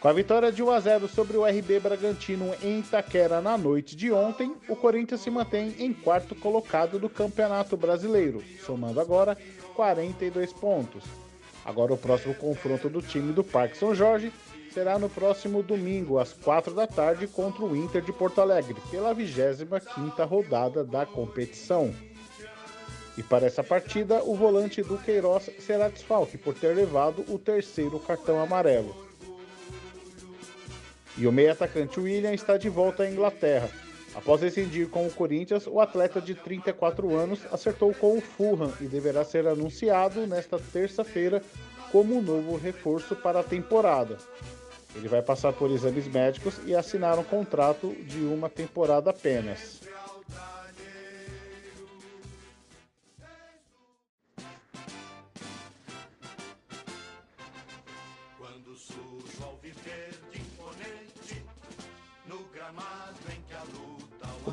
Com 0.04 0.10
a 0.10 0.12
vitória 0.12 0.52
de 0.52 0.62
1 0.62 0.70
a 0.70 0.80
0 0.82 1.08
sobre 1.08 1.38
o 1.38 1.46
RB 1.46 1.80
Bragantino 1.80 2.54
em 2.62 2.80
Itaquera 2.80 3.40
na 3.40 3.58
noite 3.58 3.96
de 3.96 4.12
ontem, 4.12 4.54
o 4.68 4.76
Corinthians 4.76 5.22
se 5.22 5.30
mantém 5.30 5.74
em 5.80 5.94
quarto 5.94 6.36
colocado 6.36 7.00
do 7.00 7.08
Campeonato 7.08 7.78
Brasileiro, 7.78 8.44
somando 8.66 9.00
agora 9.00 9.38
42 9.74 10.52
pontos. 10.52 11.06
Agora 11.64 11.94
o 11.94 11.98
próximo 11.98 12.36
confronto 12.36 12.90
do 12.90 13.02
time 13.02 13.32
do 13.32 13.46
Parque 13.46 13.78
São 13.78 13.96
Jorge 13.96 14.30
será 14.74 15.00
no 15.00 15.08
próximo 15.08 15.64
domingo 15.64 16.20
às 16.20 16.34
4 16.34 16.74
da 16.74 16.86
tarde 16.86 17.26
contra 17.26 17.64
o 17.64 17.74
Inter 17.74 18.02
de 18.02 18.12
Porto 18.12 18.42
Alegre, 18.42 18.76
pela 18.92 19.16
25ª 19.16 20.28
rodada 20.28 20.84
da 20.84 21.06
competição. 21.06 21.96
E 23.18 23.24
para 23.24 23.46
essa 23.46 23.64
partida, 23.64 24.22
o 24.22 24.36
volante 24.36 24.84
do 24.84 24.98
Queiroz 24.98 25.50
será 25.60 25.88
desfalque 25.88 26.38
por 26.38 26.54
ter 26.54 26.76
levado 26.76 27.24
o 27.30 27.40
terceiro 27.40 27.98
cartão 28.02 28.42
amarelo. 28.42 29.13
E 31.18 31.28
o 31.28 31.32
meio 31.32 31.52
atacante 31.52 32.00
William 32.00 32.34
está 32.34 32.58
de 32.58 32.70
volta 32.70 33.04
à 33.04 33.10
Inglaterra. 33.10 33.70
Após 34.16 34.42
rescindir 34.42 34.90
com 34.90 35.08
o 35.08 35.12
Corinthians, 35.12 35.66
o 35.68 35.80
atleta 35.80 36.22
de 36.22 36.36
34 36.36 37.16
anos 37.16 37.40
acertou 37.52 37.94
com 37.94 38.18
o 38.18 38.22
Fulham 38.22 38.72
e 38.80 38.86
deverá 38.86 39.24
ser 39.24 39.48
anunciado 39.48 40.28
nesta 40.28 40.60
terça-feira 40.60 41.42
como 41.92 42.18
um 42.18 42.22
novo 42.22 42.58
reforço 42.58 43.16
para 43.16 43.40
a 43.40 43.44
temporada. 43.44 44.18
Ele 44.96 45.08
vai 45.08 45.22
passar 45.22 45.54
por 45.54 45.72
exames 45.72 46.08
médicos 46.08 46.60
e 46.66 46.76
assinar 46.76 47.18
um 47.18 47.24
contrato 47.24 47.96
de 48.06 48.20
uma 48.20 48.50
temporada 48.50 49.10
apenas. 49.10 49.82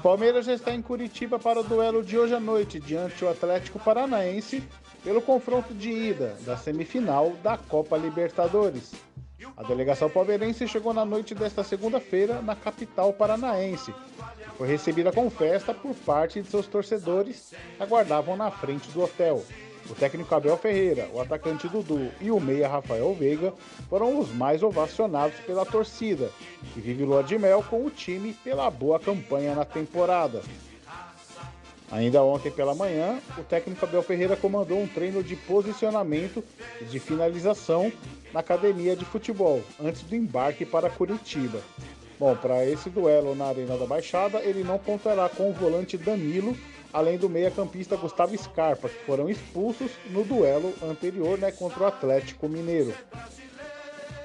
O 0.01 0.03
Palmeiras 0.03 0.47
já 0.47 0.55
está 0.55 0.73
em 0.73 0.81
Curitiba 0.81 1.39
para 1.39 1.61
o 1.61 1.63
duelo 1.63 2.03
de 2.03 2.17
hoje 2.17 2.35
à 2.35 2.41
noite 2.41 2.81
diante 2.81 3.19
do 3.19 3.29
Atlético 3.29 3.79
Paranaense 3.79 4.63
pelo 5.05 5.21
confronto 5.21 5.75
de 5.75 5.91
ida 5.91 6.39
da 6.41 6.57
semifinal 6.57 7.35
da 7.43 7.59
Copa 7.59 7.99
Libertadores. 7.99 8.95
A 9.55 9.63
delegação 9.63 10.09
palmeirense 10.09 10.67
chegou 10.67 10.95
na 10.95 11.05
noite 11.05 11.35
desta 11.35 11.63
segunda-feira 11.63 12.41
na 12.41 12.57
capital 12.57 13.13
paranaense. 13.13 13.93
Foi 14.57 14.67
recebida 14.67 15.13
com 15.13 15.29
festa 15.29 15.75
por 15.75 15.95
parte 15.95 16.41
de 16.41 16.49
seus 16.49 16.67
torcedores 16.67 17.53
que 17.77 17.83
aguardavam 17.83 18.39
na 18.39 18.51
frente 18.51 18.91
do 18.93 19.03
hotel. 19.03 19.45
O 19.91 19.95
técnico 19.95 20.33
Abel 20.33 20.57
Ferreira, 20.57 21.09
o 21.13 21.21
atacante 21.21 21.69
Dudu 21.69 22.13
e 22.21 22.31
o 22.31 22.39
meia 22.39 22.69
Rafael 22.69 23.13
Veiga 23.13 23.53
foram 23.89 24.21
os 24.21 24.33
mais 24.33 24.63
ovacionados 24.63 25.37
pela 25.41 25.67
torcida, 25.67 26.31
que 26.73 26.81
vive 26.81 27.05
lua 27.05 27.25
de 27.25 27.37
mel 27.37 27.65
com 27.69 27.85
o 27.85 27.91
time 27.91 28.33
pela 28.45 28.71
boa 28.71 29.01
campanha 29.01 29.53
na 29.53 29.65
temporada. 29.65 30.43
Ainda 31.91 32.23
ontem 32.23 32.53
pela 32.53 32.73
manhã, 32.73 33.19
o 33.37 33.43
técnico 33.43 33.85
Abel 33.85 34.01
Ferreira 34.05 34.37
comandou 34.37 34.81
um 34.81 34.87
treino 34.87 35.25
de 35.25 35.35
posicionamento 35.35 36.45
e 36.81 36.85
de 36.85 37.01
finalização 37.01 37.93
na 38.33 38.39
academia 38.39 38.95
de 38.95 39.05
futebol, 39.05 39.61
antes 39.83 40.03
do 40.03 40.15
embarque 40.15 40.65
para 40.65 40.89
Curitiba. 40.89 41.61
Bom, 42.21 42.37
para 42.37 42.67
esse 42.67 42.91
duelo 42.91 43.35
na 43.35 43.47
Arena 43.47 43.79
da 43.79 43.87
Baixada, 43.87 44.41
ele 44.41 44.63
não 44.63 44.79
contará 44.79 45.27
com 45.31 45.49
o 45.49 45.55
volante 45.55 45.97
Danilo, 45.97 46.55
além 46.93 47.17
do 47.17 47.31
meia-campista 47.31 47.97
Gustavo 47.97 48.37
Scarpa, 48.37 48.91
que 48.91 49.07
foram 49.07 49.31
expulsos 49.31 49.91
no 50.11 50.23
duelo 50.23 50.75
anterior 50.83 51.39
né, 51.39 51.51
contra 51.51 51.83
o 51.83 51.87
Atlético 51.87 52.47
Mineiro. 52.47 52.93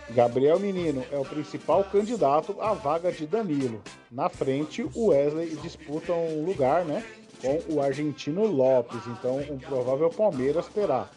Gabriel 0.09 0.59
Menino 0.59 1.05
é 1.09 1.17
o 1.17 1.23
principal 1.23 1.85
candidato 1.85 2.57
à 2.59 2.73
vaga 2.73 3.13
de 3.13 3.25
Danilo. 3.25 3.81
Na 4.11 4.27
frente, 4.27 4.85
o 4.93 5.07
Wesley 5.07 5.55
disputa 5.63 6.11
um 6.11 6.43
lugar 6.43 6.83
né, 6.83 7.01
com 7.41 7.75
o 7.75 7.81
argentino 7.81 8.45
Lopes, 8.45 9.07
então 9.07 9.37
um 9.49 9.57
provável 9.57 10.09
Palmeiras 10.09 10.67
terá 10.67 11.07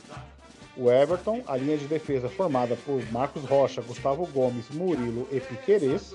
o 0.79 0.89
Everton, 0.91 1.43
a 1.47 1.57
linha 1.57 1.77
de 1.77 1.87
defesa 1.87 2.29
formada 2.29 2.77
por 2.87 3.05
Marcos 3.11 3.45
Rocha, 3.45 3.83
Gustavo 3.83 4.25
Gomes, 4.27 4.71
Murilo 4.71 5.27
e 5.33 5.41
Piquerez. 5.41 6.15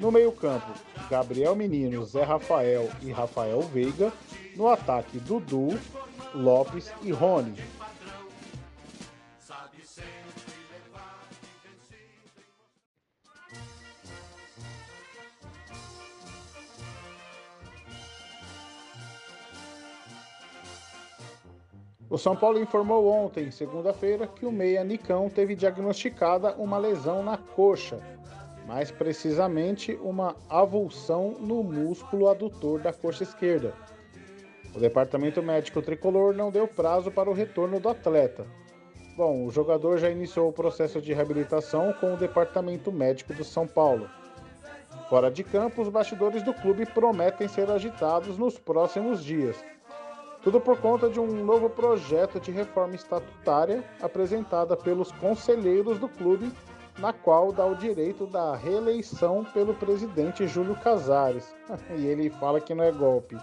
No 0.00 0.10
meio-campo, 0.10 0.72
Gabriel 1.08 1.54
Menino, 1.54 2.04
Zé 2.04 2.24
Rafael 2.24 2.90
e 3.02 3.12
Rafael 3.12 3.60
Veiga. 3.62 4.12
No 4.56 4.68
ataque, 4.68 5.18
Dudu, 5.18 5.68
Lopes 6.34 6.92
e 7.02 7.12
Rony. 7.12 7.54
O 22.14 22.18
São 22.18 22.36
Paulo 22.36 22.60
informou 22.60 23.08
ontem, 23.08 23.50
segunda-feira, 23.50 24.24
que 24.24 24.46
o 24.46 24.52
meia 24.52 24.84
Nicão 24.84 25.28
teve 25.28 25.56
diagnosticada 25.56 26.54
uma 26.54 26.78
lesão 26.78 27.24
na 27.24 27.36
coxa, 27.36 28.00
mais 28.66 28.90
precisamente 28.90 29.98
uma 30.02 30.34
avulsão 30.48 31.36
no 31.40 31.62
músculo 31.62 32.28
adutor 32.28 32.80
da 32.80 32.92
coxa 32.92 33.22
esquerda. 33.22 33.74
O 34.74 34.78
departamento 34.78 35.42
médico 35.42 35.80
tricolor 35.82 36.34
não 36.34 36.50
deu 36.50 36.66
prazo 36.66 37.10
para 37.10 37.30
o 37.30 37.34
retorno 37.34 37.78
do 37.78 37.88
atleta. 37.88 38.46
Bom, 39.16 39.44
o 39.46 39.50
jogador 39.50 39.98
já 39.98 40.10
iniciou 40.10 40.48
o 40.48 40.52
processo 40.52 41.00
de 41.00 41.12
reabilitação 41.12 41.92
com 41.94 42.14
o 42.14 42.16
departamento 42.16 42.90
médico 42.90 43.32
do 43.32 43.44
São 43.44 43.66
Paulo. 43.66 44.08
Fora 45.08 45.30
de 45.30 45.44
campo, 45.44 45.82
os 45.82 45.88
bastidores 45.88 46.42
do 46.42 46.52
clube 46.52 46.86
prometem 46.86 47.46
ser 47.46 47.70
agitados 47.70 48.36
nos 48.36 48.58
próximos 48.58 49.22
dias 49.22 49.56
tudo 50.44 50.60
por 50.60 50.78
conta 50.78 51.08
de 51.08 51.18
um 51.18 51.42
novo 51.42 51.70
projeto 51.70 52.38
de 52.38 52.50
reforma 52.50 52.94
estatutária 52.94 53.82
apresentada 54.02 54.76
pelos 54.76 55.10
conselheiros 55.10 55.98
do 55.98 56.06
clube, 56.06 56.52
na 56.98 57.12
qual 57.12 57.52
dá 57.52 57.66
o 57.66 57.74
direito 57.74 58.26
da 58.26 58.54
reeleição 58.54 59.44
pelo 59.44 59.74
presidente 59.74 60.46
Júlio 60.46 60.76
Casares. 60.76 61.54
e 61.96 62.06
ele 62.06 62.30
fala 62.30 62.60
que 62.60 62.74
não 62.74 62.84
é 62.84 62.92
golpe. 62.92 63.36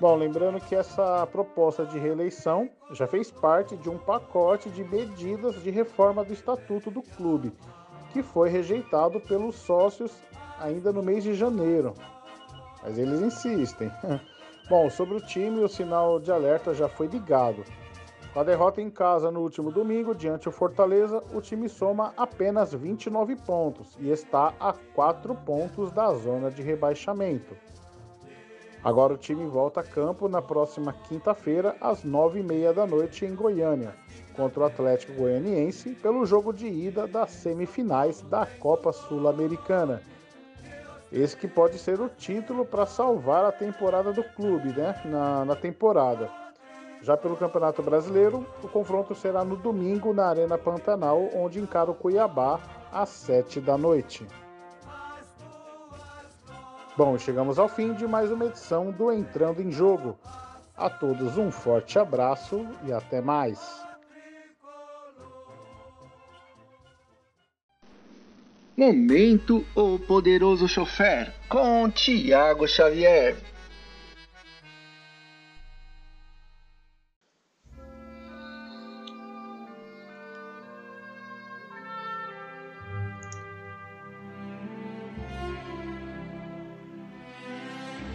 Bom, 0.00 0.16
lembrando 0.16 0.60
que 0.60 0.74
essa 0.74 1.26
proposta 1.26 1.86
de 1.86 1.98
reeleição 1.98 2.68
já 2.90 3.06
fez 3.06 3.30
parte 3.30 3.76
de 3.76 3.88
um 3.88 3.96
pacote 3.96 4.68
de 4.68 4.84
medidas 4.84 5.62
de 5.62 5.70
reforma 5.70 6.24
do 6.24 6.32
estatuto 6.32 6.90
do 6.90 7.00
clube, 7.00 7.52
que 8.12 8.22
foi 8.22 8.48
rejeitado 8.48 9.20
pelos 9.20 9.54
sócios 9.54 10.12
ainda 10.58 10.92
no 10.92 11.02
mês 11.02 11.22
de 11.22 11.34
janeiro. 11.34 11.94
Mas 12.82 12.98
eles 12.98 13.20
insistem. 13.20 13.90
Bom, 14.68 14.90
sobre 14.90 15.16
o 15.16 15.20
time, 15.20 15.62
o 15.62 15.68
sinal 15.68 16.18
de 16.18 16.32
alerta 16.32 16.74
já 16.74 16.88
foi 16.88 17.06
ligado. 17.06 17.64
Com 18.34 18.40
a 18.40 18.42
derrota 18.44 18.82
em 18.82 18.90
casa 18.90 19.30
no 19.30 19.42
último 19.42 19.70
domingo, 19.70 20.12
diante 20.12 20.46
do 20.46 20.50
Fortaleza, 20.50 21.22
o 21.32 21.40
time 21.40 21.68
soma 21.68 22.12
apenas 22.16 22.74
29 22.74 23.36
pontos 23.36 23.96
e 24.00 24.10
está 24.10 24.52
a 24.58 24.72
4 24.72 25.32
pontos 25.36 25.92
da 25.92 26.12
zona 26.12 26.50
de 26.50 26.60
rebaixamento. 26.60 27.56
Agora 28.82 29.14
o 29.14 29.16
time 29.16 29.46
volta 29.46 29.80
a 29.80 29.84
campo 29.84 30.28
na 30.28 30.42
próxima 30.42 30.92
quinta-feira, 30.92 31.76
às 31.80 32.04
9h30 32.04 32.72
da 32.72 32.84
noite, 32.84 33.24
em 33.24 33.36
Goiânia, 33.36 33.94
contra 34.36 34.60
o 34.60 34.64
Atlético 34.64 35.12
Goianiense, 35.12 35.90
pelo 35.90 36.26
jogo 36.26 36.52
de 36.52 36.66
ida 36.66 37.06
das 37.06 37.30
semifinais 37.30 38.20
da 38.22 38.44
Copa 38.44 38.92
Sul-Americana 38.92 40.02
esse 41.14 41.36
que 41.36 41.46
pode 41.46 41.78
ser 41.78 42.00
o 42.00 42.08
título 42.08 42.64
para 42.64 42.86
salvar 42.86 43.44
a 43.44 43.52
temporada 43.52 44.12
do 44.12 44.24
clube, 44.24 44.70
né? 44.70 45.00
Na, 45.04 45.44
na 45.44 45.54
temporada. 45.54 46.28
Já 47.04 47.18
pelo 47.18 47.36
Campeonato 47.36 47.82
Brasileiro, 47.82 48.46
o 48.62 48.68
confronto 48.68 49.14
será 49.14 49.44
no 49.44 49.56
domingo 49.56 50.14
na 50.14 50.26
Arena 50.26 50.56
Pantanal, 50.56 51.28
onde 51.34 51.60
encara 51.60 51.90
o 51.90 51.94
Cuiabá 51.94 52.58
às 52.90 53.10
7 53.10 53.60
da 53.60 53.76
noite. 53.76 54.26
Bom, 56.96 57.18
chegamos 57.18 57.58
ao 57.58 57.68
fim 57.68 57.92
de 57.92 58.06
mais 58.06 58.32
uma 58.32 58.46
edição 58.46 58.90
do 58.90 59.12
Entrando 59.12 59.60
em 59.60 59.70
Jogo. 59.70 60.16
A 60.74 60.88
todos 60.88 61.36
um 61.36 61.50
forte 61.50 61.98
abraço 61.98 62.66
e 62.86 62.90
até 62.90 63.20
mais. 63.20 63.84
Momento 68.74 69.62
O 69.76 69.98
Poderoso 69.98 70.66
Chofer 70.66 71.34
com 71.50 71.90
Tiago 71.90 72.66
Xavier. 72.66 73.53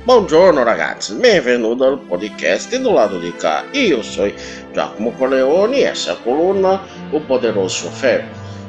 Buongiorno 0.10 0.64
ragazzi, 0.64 1.14
benvenuto 1.14 1.84
al 1.84 2.00
podcast 2.00 2.76
do 2.80 2.92
lado 2.92 3.20
di 3.20 3.32
cá. 3.34 3.64
Io 3.74 4.02
sono 4.02 4.34
Giacomo 4.74 5.12
Corleone 5.12 5.78
e 5.78 5.84
essa 5.84 6.16
coluna 6.16 6.82
O 7.12 7.22
Poderoso 7.22 7.84
Chofer. 7.84 8.26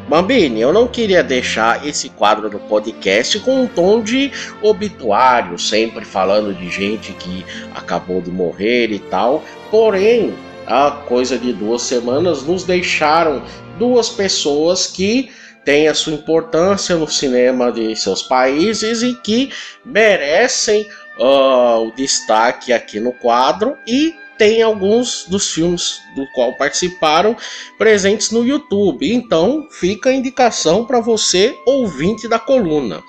Bambini, 0.07 0.61
eu 0.61 0.71
não 0.71 0.87
queria 0.87 1.23
deixar 1.23 1.87
esse 1.87 2.11
quadro 2.11 2.51
do 2.51 2.59
podcast 2.59 3.39
com 3.39 3.63
um 3.63 3.67
tom 3.67 4.03
de 4.03 4.31
obituário, 4.61 5.59
sempre 5.59 6.05
falando 6.05 6.53
de 6.53 6.69
gente 6.69 7.15
que 7.15 7.43
acabou 7.75 8.21
de 8.21 8.31
morrer 8.31 8.91
e 8.93 8.99
tal. 8.99 9.43
Porém, 9.71 10.35
há 10.67 10.91
coisa 10.91 11.39
de 11.39 11.55
duas 11.55 11.81
semanas 11.81 12.43
nos 12.43 12.65
deixaram 12.65 13.43
duas 13.79 14.11
pessoas 14.11 14.87
que 14.87 15.31
têm 15.65 15.89
a 15.89 15.95
sua 15.95 16.15
importância 16.15 16.97
no 16.97 17.09
cinema 17.09 17.71
de 17.71 17.95
seus 17.97 18.23
países 18.23 19.03
e 19.03 19.15
que 19.15 19.51
merecem 19.85 20.87
uh, 21.19 21.87
o 21.87 21.93
destaque 21.93 22.73
aqui 22.73 23.01
no 23.01 23.13
quadro 23.13 23.77
e 23.87 24.15
tem 24.41 24.63
alguns 24.63 25.27
dos 25.29 25.51
filmes 25.51 26.01
do 26.15 26.27
qual 26.33 26.55
participaram 26.55 27.37
presentes 27.77 28.31
no 28.31 28.43
YouTube. 28.43 29.13
Então, 29.13 29.69
fica 29.71 30.09
a 30.09 30.15
indicação 30.15 30.87
para 30.87 30.99
você, 30.99 31.55
ouvinte 31.67 32.27
da 32.27 32.39
coluna. 32.39 33.03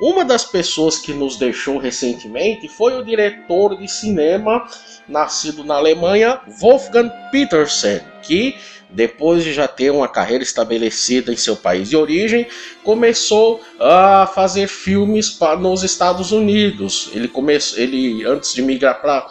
Uma 0.00 0.24
das 0.24 0.44
pessoas 0.44 0.98
que 0.98 1.14
nos 1.14 1.36
deixou 1.36 1.78
recentemente 1.78 2.68
foi 2.68 2.98
o 2.98 3.04
diretor 3.04 3.78
de 3.78 3.88
cinema 3.88 4.66
nascido 5.08 5.64
na 5.64 5.76
Alemanha, 5.76 6.40
Wolfgang 6.60 7.10
Petersen, 7.32 8.00
que 8.22 8.56
depois 8.90 9.42
de 9.42 9.52
já 9.52 9.66
ter 9.66 9.90
uma 9.90 10.06
carreira 10.06 10.44
estabelecida 10.44 11.32
em 11.32 11.36
seu 11.36 11.56
país 11.56 11.88
de 11.88 11.96
origem, 11.96 12.46
começou 12.84 13.60
a 13.80 14.30
fazer 14.32 14.68
filmes 14.68 15.38
nos 15.58 15.82
Estados 15.82 16.30
Unidos. 16.30 17.10
Ele 17.12 17.26
começou, 17.26 17.78
ele 17.78 18.24
antes 18.24 18.54
de 18.54 18.62
migrar 18.62 19.00
para 19.00 19.26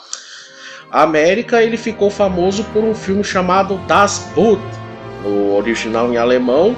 América, 0.92 1.64
ele 1.64 1.78
ficou 1.78 2.10
famoso 2.10 2.64
por 2.66 2.84
um 2.84 2.96
filme 2.96 3.24
chamado 3.24 3.78
Das 3.88 4.32
Boot, 4.36 4.62
no 5.24 5.56
original 5.56 6.12
em 6.12 6.18
alemão, 6.18 6.76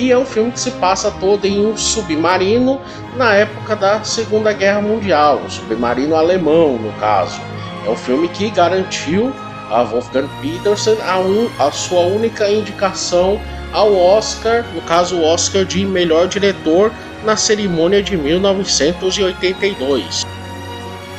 que 0.00 0.10
é 0.10 0.16
um 0.16 0.24
filme 0.24 0.50
que 0.50 0.58
se 0.58 0.70
passa 0.70 1.10
todo 1.10 1.44
em 1.44 1.66
um 1.66 1.76
submarino 1.76 2.80
na 3.18 3.34
época 3.34 3.76
da 3.76 4.02
Segunda 4.02 4.50
Guerra 4.50 4.80
Mundial, 4.80 5.42
um 5.44 5.50
submarino 5.50 6.16
alemão, 6.16 6.78
no 6.78 6.90
caso. 6.92 7.38
É 7.84 7.90
um 7.90 7.96
filme 7.96 8.26
que 8.28 8.48
garantiu 8.48 9.30
a 9.68 9.82
Wolfgang 9.82 10.26
Petersen 10.40 10.96
a, 11.02 11.18
a 11.66 11.70
sua 11.70 12.00
única 12.00 12.50
indicação 12.50 13.38
ao 13.74 13.94
Oscar, 13.94 14.64
no 14.74 14.80
caso 14.80 15.18
o 15.18 15.22
Oscar 15.22 15.66
de 15.66 15.84
melhor 15.84 16.28
diretor 16.28 16.90
na 17.22 17.36
cerimônia 17.36 18.02
de 18.02 18.16
1982. 18.16 20.24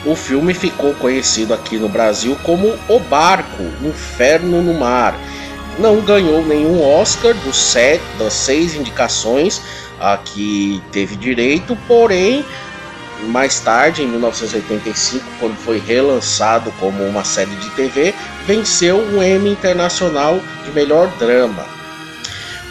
O 0.04 0.16
filme 0.16 0.56
ficou 0.56 0.96
conhecido 0.96 1.54
aqui 1.54 1.78
no 1.78 1.88
Brasil 1.88 2.36
como 2.42 2.74
O 2.90 3.00
Barco, 3.00 3.62
Inferno 3.84 4.64
no 4.64 4.74
Mar. 4.74 5.16
Não 5.82 6.00
ganhou 6.00 6.46
nenhum 6.46 6.88
Oscar 6.88 7.34
dos 7.34 7.58
sete, 7.58 8.04
das 8.20 8.34
seis 8.34 8.76
indicações 8.76 9.60
a 10.00 10.16
que 10.16 10.80
teve 10.92 11.16
direito, 11.16 11.76
porém 11.88 12.46
mais 13.24 13.60
tarde, 13.60 14.04
em 14.04 14.08
1985, 14.08 15.24
quando 15.40 15.56
foi 15.56 15.80
relançado 15.80 16.72
como 16.80 17.04
uma 17.04 17.24
série 17.24 17.56
de 17.56 17.70
TV, 17.72 18.14
venceu 18.46 18.98
o 18.98 19.24
Emmy 19.24 19.52
Internacional 19.52 20.40
de 20.66 20.72
Melhor 20.72 21.08
Drama. 21.18 21.66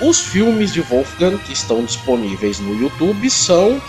Os 0.01 0.21
filmes 0.21 0.73
de 0.73 0.81
Wolfgang 0.81 1.37
que 1.39 1.53
estão 1.53 1.85
disponíveis 1.85 2.61
no 2.61 2.81
YouTube 2.81 3.29
são 3.29 3.81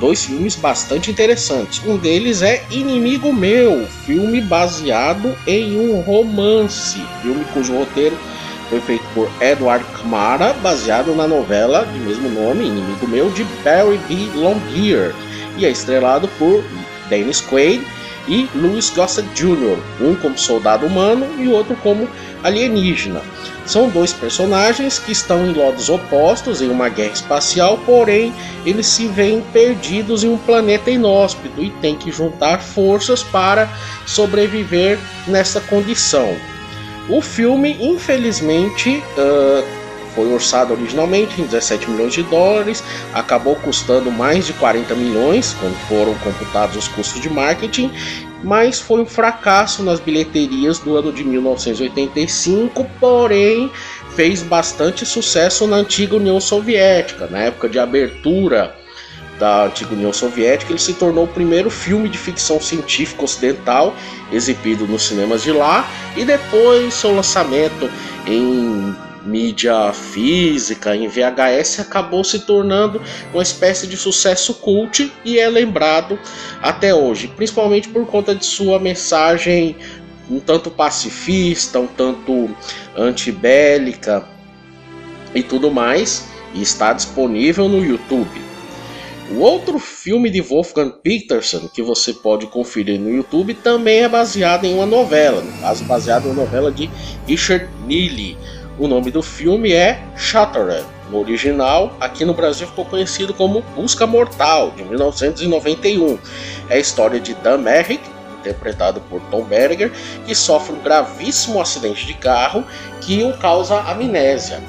dois 0.00 0.24
filmes 0.24 0.56
bastante 0.56 1.10
interessantes. 1.10 1.80
Um 1.86 1.96
deles 1.96 2.42
é 2.42 2.64
Inimigo 2.70 3.32
Meu, 3.32 3.86
filme 4.04 4.40
baseado 4.40 5.36
em 5.46 5.78
um 5.78 6.00
romance, 6.00 7.00
filme 7.22 7.44
cujo 7.52 7.76
roteiro 7.76 8.16
foi 8.68 8.80
feito 8.80 9.04
por 9.14 9.30
Edward 9.40 9.84
Kamara, 9.96 10.52
baseado 10.54 11.14
na 11.14 11.26
novela 11.26 11.86
de 11.86 11.98
mesmo 11.98 12.28
nome, 12.28 12.66
Inimigo 12.66 13.06
Meu, 13.06 13.30
de 13.30 13.44
Barry 13.64 13.98
B. 14.08 14.30
Longear 14.34 15.14
e 15.56 15.64
é 15.64 15.70
estrelado 15.70 16.28
por 16.38 16.62
Dennis 17.08 17.40
Quaid 17.40 17.86
e 18.28 18.48
Louis 18.54 18.90
Gossett 18.90 19.28
Jr., 19.34 19.78
um 20.00 20.14
como 20.16 20.36
soldado 20.36 20.86
humano 20.86 21.26
e 21.38 21.46
o 21.46 21.52
outro 21.52 21.76
como 21.76 22.08
alienígena. 22.42 23.22
São 23.64 23.88
dois 23.88 24.12
personagens 24.12 24.98
que 24.98 25.12
estão 25.12 25.46
em 25.46 25.52
lados 25.52 25.88
opostos 25.88 26.60
em 26.60 26.68
uma 26.68 26.88
guerra 26.88 27.12
espacial, 27.12 27.78
porém 27.84 28.32
eles 28.64 28.86
se 28.86 29.06
veem 29.06 29.40
perdidos 29.52 30.22
em 30.22 30.28
um 30.28 30.38
planeta 30.38 30.90
inóspito 30.90 31.62
e 31.62 31.70
têm 31.70 31.96
que 31.96 32.12
juntar 32.12 32.60
forças 32.60 33.22
para 33.22 33.68
sobreviver 34.06 34.98
nessa 35.26 35.60
condição. 35.60 36.36
O 37.08 37.20
filme, 37.20 37.76
infelizmente, 37.80 39.02
uh, 39.16 39.64
foi 40.16 40.32
orçado 40.32 40.72
originalmente 40.72 41.40
em 41.40 41.44
17 41.44 41.90
milhões 41.90 42.14
de 42.14 42.22
dólares, 42.24 42.82
acabou 43.12 43.54
custando 43.56 44.10
mais 44.10 44.46
de 44.46 44.54
40 44.54 44.94
milhões 44.94 45.54
quando 45.60 45.76
foram 45.88 46.14
computados 46.14 46.76
os 46.76 46.88
custos 46.88 47.20
de 47.20 47.28
marketing, 47.28 47.92
mas 48.42 48.80
foi 48.80 49.02
um 49.02 49.06
fracasso 49.06 49.82
nas 49.82 50.00
bilheterias 50.00 50.78
do 50.78 50.96
ano 50.96 51.12
de 51.12 51.22
1985, 51.22 52.86
porém 52.98 53.70
fez 54.16 54.42
bastante 54.42 55.04
sucesso 55.04 55.66
na 55.66 55.76
antiga 55.76 56.16
União 56.16 56.40
Soviética, 56.40 57.26
na 57.26 57.40
época 57.40 57.68
de 57.68 57.78
abertura 57.78 58.74
da 59.38 59.64
antiga 59.64 59.92
União 59.92 60.12
Soviética, 60.12 60.72
ele 60.72 60.78
se 60.78 60.94
tornou 60.94 61.24
o 61.24 61.28
primeiro 61.28 61.70
filme 61.70 62.08
de 62.08 62.18
ficção 62.18 62.60
científica 62.60 63.24
ocidental 63.24 63.94
exibido 64.32 64.86
nos 64.86 65.02
cinemas 65.02 65.42
de 65.42 65.52
lá, 65.52 65.88
e 66.16 66.24
depois 66.24 66.94
seu 66.94 67.14
lançamento 67.14 67.90
em 68.26 68.94
mídia 69.26 69.92
física, 69.92 70.94
em 70.94 71.08
VHS, 71.08 71.80
acabou 71.80 72.22
se 72.22 72.40
tornando 72.40 73.02
uma 73.32 73.42
espécie 73.42 73.86
de 73.86 73.96
sucesso 73.96 74.54
cult 74.54 75.12
e 75.24 75.38
é 75.38 75.48
lembrado 75.48 76.18
até 76.62 76.94
hoje, 76.94 77.28
principalmente 77.28 77.88
por 77.88 78.06
conta 78.06 78.34
de 78.34 78.44
sua 78.44 78.78
mensagem 78.78 79.76
um 80.30 80.40
tanto 80.40 80.70
pacifista, 80.70 81.78
um 81.78 81.86
tanto 81.86 82.50
antibélica 82.96 84.24
e 85.34 85.42
tudo 85.42 85.70
mais, 85.70 86.28
e 86.54 86.62
está 86.62 86.92
disponível 86.92 87.68
no 87.68 87.84
YouTube. 87.84 88.45
O 89.30 89.40
outro 89.40 89.78
filme 89.78 90.30
de 90.30 90.40
Wolfgang 90.40 90.92
Peterson 91.02 91.68
que 91.68 91.82
você 91.82 92.12
pode 92.12 92.46
conferir 92.46 93.00
no 93.00 93.10
YouTube 93.10 93.54
também 93.54 94.04
é 94.04 94.08
baseado 94.08 94.64
em 94.64 94.74
uma 94.74 94.86
novela, 94.86 95.42
no 95.42 95.60
caso 95.60 95.84
baseado 95.84 96.26
em 96.26 96.30
uma 96.30 96.44
novela 96.44 96.70
de 96.70 96.88
Richard 97.26 97.68
Neely, 97.86 98.38
o 98.78 98.86
nome 98.86 99.10
do 99.10 99.22
filme 99.22 99.72
é 99.72 100.02
Shattered. 100.16 100.84
No 101.10 101.18
original, 101.18 101.96
aqui 101.98 102.24
no 102.24 102.34
Brasil 102.34 102.66
ficou 102.66 102.84
conhecido 102.84 103.32
como 103.32 103.62
Busca 103.74 104.06
Mortal, 104.06 104.72
de 104.76 104.84
1991. 104.84 106.18
É 106.68 106.74
a 106.74 106.78
história 106.78 107.18
de 107.18 107.32
Dan 107.34 107.58
Merrick, 107.58 108.02
interpretado 108.40 109.00
por 109.08 109.20
Tom 109.30 109.44
Berger, 109.44 109.90
que 110.26 110.34
sofre 110.34 110.74
um 110.74 110.80
gravíssimo 110.80 111.60
acidente 111.60 112.06
de 112.06 112.14
carro 112.14 112.64
que 113.00 113.24
o 113.24 113.36
causa 113.38 113.80
amnésia. 113.80 114.60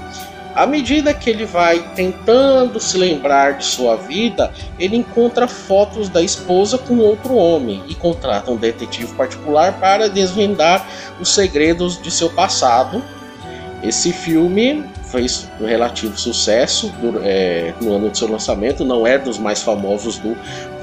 À 0.57 0.65
medida 0.65 1.13
que 1.13 1.29
ele 1.29 1.45
vai 1.45 1.91
tentando 1.93 2.79
se 2.79 2.97
lembrar 2.97 3.59
de 3.59 3.63
sua 3.63 3.95
vida, 3.95 4.51
ele 4.79 4.97
encontra 4.97 5.47
fotos 5.47 6.09
da 6.09 6.19
esposa 6.19 6.79
com 6.79 6.97
outro 6.97 7.35
homem 7.35 7.83
e 7.87 7.93
contrata 7.93 8.49
um 8.49 8.55
detetive 8.55 9.13
particular 9.13 9.79
para 9.79 10.09
desvendar 10.09 10.83
os 11.19 11.29
segredos 11.29 12.01
de 12.01 12.09
seu 12.09 12.31
passado. 12.31 13.03
Esse 13.83 14.11
filme 14.11 14.83
fez 15.11 15.47
um 15.61 15.67
relativo 15.67 16.17
sucesso 16.17 16.91
é, 17.21 17.75
no 17.79 17.93
ano 17.93 18.09
de 18.09 18.17
seu 18.17 18.27
lançamento, 18.27 18.83
não 18.83 19.05
é 19.05 19.19
dos 19.19 19.37
mais 19.37 19.61
famosos 19.61 20.17
do 20.17 20.35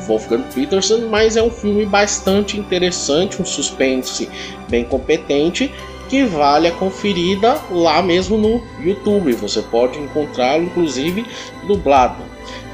Wolfgang 0.07 0.45
Peterson, 0.55 1.09
mas 1.11 1.37
é 1.37 1.43
um 1.43 1.51
filme 1.51 1.85
bastante 1.85 2.57
interessante, 2.57 3.43
um 3.43 3.45
suspense 3.45 4.31
bem 4.69 4.85
competente 4.85 5.75
que 6.09 6.25
vale 6.25 6.69
a 6.69 6.73
conferida 6.73 7.61
lá 7.71 8.03
mesmo 8.03 8.37
no 8.37 8.63
YouTube. 8.81 9.33
Você 9.35 9.63
pode 9.63 9.99
encontrá-lo 9.99 10.65
inclusive 10.65 11.27
dublado. 11.65 12.23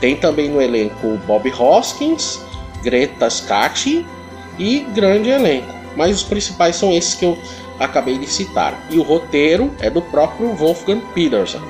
Tem 0.01 0.17
também 0.17 0.49
no 0.49 0.61
elenco 0.61 1.19
Bob 1.27 1.53
Hoskins, 1.53 2.41
Greta 2.83 3.29
Scacchi 3.29 4.07
e 4.59 4.81
grande 4.95 5.31
elenco. 5.31 5.73
Mas 5.97 6.17
os 6.17 6.23
principais 6.23 6.77
são 6.77 6.93
esses 6.93 7.15
que 7.15 7.25
eu 7.25 7.37
acabei 7.79 8.19
de 8.19 8.27
citar, 8.27 8.79
e 8.91 8.99
o 8.99 9.03
roteiro 9.03 9.71
é 9.81 9.89
do 9.89 10.03
próprio 10.03 10.55
Wolfgang 10.55 11.01
Peterson. 11.15 11.63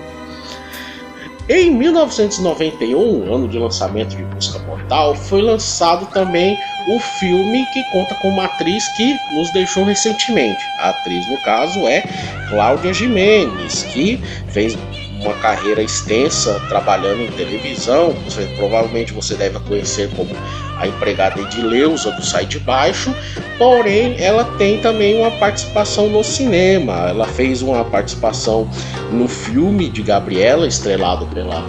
Em 1.48 1.70
1991, 1.70 3.32
ano 3.32 3.48
de 3.48 3.58
lançamento 3.58 4.16
de 4.16 4.22
Busca 4.22 4.58
Mortal, 4.60 5.14
foi 5.14 5.40
lançado 5.40 6.06
também 6.06 6.56
o 6.90 6.98
filme 6.98 7.66
que 7.66 7.84
conta 7.84 8.16
com 8.16 8.28
uma 8.28 8.46
atriz 8.46 8.88
que 8.88 9.16
nos 9.32 9.50
deixou 9.50 9.84
recentemente. 9.84 10.64
A 10.78 10.90
atriz, 10.90 11.26
no 11.28 11.38
caso, 11.38 11.86
é 11.86 12.02
Cláudia 12.48 12.92
Jimenez, 12.92 13.84
que 13.84 14.20
fez 14.48 14.76
uma 15.20 15.34
carreira 15.34 15.82
extensa 15.82 16.60
trabalhando 16.68 17.22
em 17.22 17.30
televisão. 17.32 18.10
Você, 18.24 18.42
provavelmente 18.56 19.12
você 19.12 19.36
deve 19.36 19.60
conhecer 19.60 20.10
como 20.16 20.30
a 20.78 20.86
empregada 20.88 21.40
Edileuza 21.40 22.10
do 22.12 22.24
Sai 22.24 22.46
de 22.46 22.58
Baixo, 22.58 23.14
porém 23.56 24.16
ela 24.18 24.44
tem 24.56 24.80
também 24.80 25.16
uma 25.16 25.30
participação 25.30 26.08
no 26.08 26.24
cinema. 26.24 27.10
Ela 27.10 27.26
fez 27.26 27.62
uma 27.62 27.84
participação 27.84 28.68
no 29.12 29.28
filme 29.28 29.88
de 29.88 30.02
Gabriela, 30.02 30.66
estrelado 30.66 31.26
pela 31.26 31.64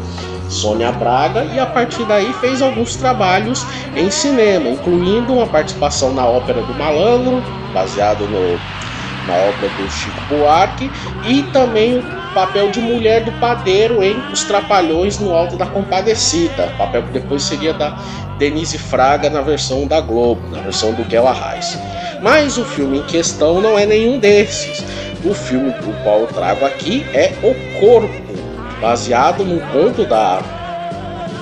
Sônia 0.51 0.91
Braga, 0.91 1.45
e 1.45 1.59
a 1.59 1.65
partir 1.65 2.03
daí 2.05 2.31
fez 2.33 2.61
alguns 2.61 2.95
trabalhos 2.95 3.65
em 3.95 4.11
cinema, 4.11 4.69
incluindo 4.69 5.33
uma 5.33 5.47
participação 5.47 6.13
na 6.13 6.25
Ópera 6.25 6.61
do 6.61 6.73
Malandro, 6.73 7.41
baseado 7.73 8.27
no, 8.27 8.59
na 9.27 9.33
obra 9.33 9.69
do 9.69 9.89
Chico 9.89 10.21
Buarque, 10.29 10.91
e 11.27 11.43
também 11.53 12.03
papel 12.33 12.71
de 12.71 12.79
mulher 12.79 13.23
do 13.23 13.31
padeiro 13.33 14.03
em 14.03 14.17
Os 14.31 14.43
Trapalhões 14.43 15.19
no 15.19 15.33
Alto 15.33 15.57
da 15.57 15.65
Compadecida, 15.65 16.73
papel 16.77 17.03
que 17.03 17.11
depois 17.11 17.43
seria 17.43 17.73
da 17.73 17.97
Denise 18.37 18.77
Fraga 18.77 19.29
na 19.29 19.41
versão 19.41 19.85
da 19.85 20.01
Globo, 20.01 20.41
na 20.49 20.61
versão 20.61 20.93
do 20.93 21.03
Kel 21.05 21.27
Arraes. 21.27 21.77
Mas 22.21 22.57
o 22.57 22.63
filme 22.63 22.99
em 22.99 23.03
questão 23.03 23.61
não 23.61 23.77
é 23.77 23.85
nenhum 23.85 24.19
desses. 24.19 24.83
O 25.23 25.33
filme 25.33 25.69
o 25.69 26.03
qual 26.03 26.21
eu 26.21 26.27
trago 26.27 26.65
aqui 26.65 27.05
é 27.13 27.33
O 27.43 27.79
Corpo, 27.79 28.30
baseado 28.81 29.45
num 29.45 29.59
conto 29.71 30.05
da 30.05 30.41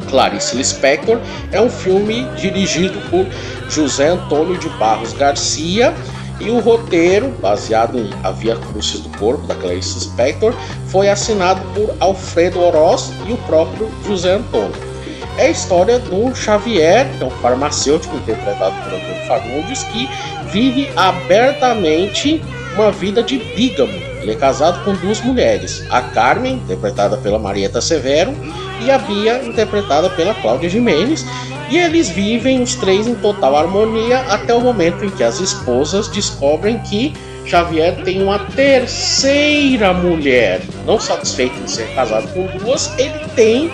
Clarice 0.10 0.56
Lispector. 0.56 1.20
É 1.52 1.62
um 1.62 1.70
filme 1.70 2.26
dirigido 2.36 3.00
por 3.10 3.26
José 3.70 4.10
Antônio 4.10 4.58
de 4.58 4.68
Barros 4.70 5.14
Garcia 5.14 5.94
e 6.40 6.50
o 6.50 6.60
roteiro, 6.60 7.30
baseado 7.42 7.98
em 7.98 8.10
A 8.24 8.32
Via 8.32 8.56
Crucis 8.56 9.02
do 9.02 9.10
Corpo, 9.18 9.46
da 9.46 9.56
Clarice 9.56 9.96
Lispector, 9.96 10.54
foi 10.88 11.10
assinado 11.10 11.62
por 11.74 11.94
Alfredo 12.00 12.62
Oroz 12.62 13.12
e 13.28 13.34
o 13.34 13.38
próprio 13.38 13.90
José 14.06 14.36
Antônio. 14.36 14.90
É 15.38 15.48
a 15.48 15.50
história 15.50 16.00
do 16.00 16.34
Xavier, 16.36 17.08
que 17.18 17.24
é 17.24 17.26
um 17.26 17.30
farmacêutico 17.30 18.16
interpretado 18.16 18.76
por 18.84 18.94
Antônio 18.94 19.28
Fagundes, 19.28 19.84
que 19.84 20.10
vive 20.52 20.90
abertamente 20.96 22.42
uma 22.76 22.92
vida 22.92 23.22
de 23.22 23.38
bígamo. 23.38 24.09
Ele 24.22 24.32
é 24.32 24.36
casado 24.36 24.84
com 24.84 24.94
duas 24.94 25.22
mulheres, 25.22 25.84
a 25.90 26.02
Carmen, 26.02 26.56
interpretada 26.56 27.18
pela 27.18 27.40
Marieta 27.40 27.82
Severo, 27.82 28.34
e 28.82 28.92
a 28.92 28.98
Bia, 28.98 29.42
interpretada 29.44 30.10
pela 30.10 30.34
Cláudia 30.34 30.70
Jimenez, 30.70 31.26
e 31.70 31.78
eles 31.78 32.10
vivem 32.10 32.62
os 32.62 32.76
três 32.76 33.08
em 33.08 33.16
total 33.16 33.56
harmonia 33.56 34.20
até 34.22 34.54
o 34.54 34.62
momento 34.62 35.06
em 35.06 35.10
que 35.10 35.24
as 35.24 35.40
esposas 35.40 36.08
descobrem 36.08 36.80
que 36.80 37.14
Xavier 37.46 38.04
tem 38.04 38.22
uma 38.22 38.40
terceira 38.40 39.94
mulher. 39.94 40.62
Não 40.86 41.00
satisfeito 41.00 41.60
de 41.64 41.72
ser 41.72 41.88
casado 41.96 42.28
com 42.34 42.46
duas, 42.58 42.92
ele 42.98 43.20
tem 43.36 43.72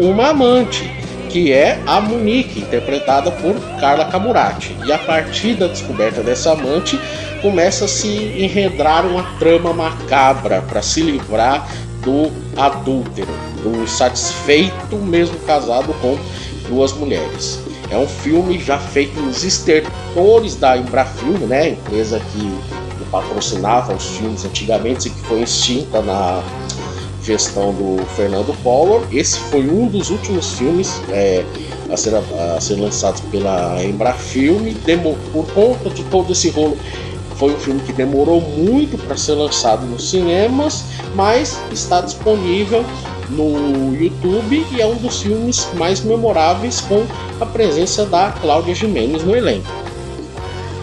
uma 0.00 0.28
amante, 0.28 0.90
que 1.32 1.50
é 1.50 1.80
a 1.86 1.98
Monique, 1.98 2.60
interpretada 2.60 3.30
por 3.30 3.58
Carla 3.80 4.04
Camurati. 4.04 4.76
E 4.86 4.92
a 4.92 4.98
partir 4.98 5.54
da 5.54 5.66
descoberta 5.66 6.22
dessa 6.22 6.52
amante, 6.52 7.00
começa 7.40 7.86
a 7.86 7.88
se 7.88 8.08
enredar 8.08 9.06
uma 9.06 9.22
trama 9.38 9.72
macabra 9.72 10.60
para 10.60 10.82
se 10.82 11.00
livrar 11.00 11.66
do 12.02 12.30
adúltero, 12.56 13.32
do 13.62 13.82
insatisfeito 13.82 14.96
mesmo 14.96 15.38
casado 15.40 15.94
com 16.02 16.18
duas 16.68 16.92
mulheres. 16.92 17.60
É 17.90 17.96
um 17.96 18.06
filme 18.06 18.58
já 18.58 18.78
feito 18.78 19.18
nos 19.18 19.42
estertores 19.42 20.56
da 20.56 20.76
Embrafilme, 20.76 21.46
né, 21.46 21.70
empresa 21.70 22.20
que 22.32 22.82
patrocinava 23.10 23.94
os 23.94 24.16
filmes 24.16 24.44
antigamente 24.44 25.08
e 25.08 25.10
que 25.10 25.20
foi 25.20 25.42
extinta 25.42 26.00
na 26.00 26.42
gestão 27.22 27.72
do 27.72 28.04
Fernando 28.16 28.56
Collor. 28.62 29.02
Esse 29.12 29.38
foi 29.38 29.68
um 29.68 29.86
dos 29.86 30.10
últimos 30.10 30.52
filmes 30.52 31.00
é, 31.10 31.44
a, 31.90 31.96
ser, 31.96 32.14
a 32.14 32.60
ser 32.60 32.76
lançados 32.76 33.20
pela 33.22 33.82
Embrafilme. 33.82 34.74
Demo, 34.74 35.16
por 35.32 35.46
conta 35.52 35.90
de 35.90 36.02
todo 36.04 36.32
esse 36.32 36.50
rolo, 36.50 36.76
foi 37.36 37.54
um 37.54 37.58
filme 37.58 37.80
que 37.80 37.92
demorou 37.92 38.40
muito 38.40 38.98
para 38.98 39.16
ser 39.16 39.32
lançado 39.32 39.86
nos 39.86 40.10
cinemas, 40.10 40.84
mas 41.14 41.58
está 41.72 42.00
disponível 42.00 42.84
no 43.30 43.94
YouTube 43.94 44.66
e 44.72 44.80
é 44.80 44.86
um 44.86 44.96
dos 44.96 45.22
filmes 45.22 45.66
mais 45.74 46.02
memoráveis 46.02 46.80
com 46.80 47.04
a 47.40 47.46
presença 47.46 48.04
da 48.04 48.30
Cláudia 48.30 48.74
Jimenez 48.74 49.24
no 49.24 49.34
elenco. 49.34 49.81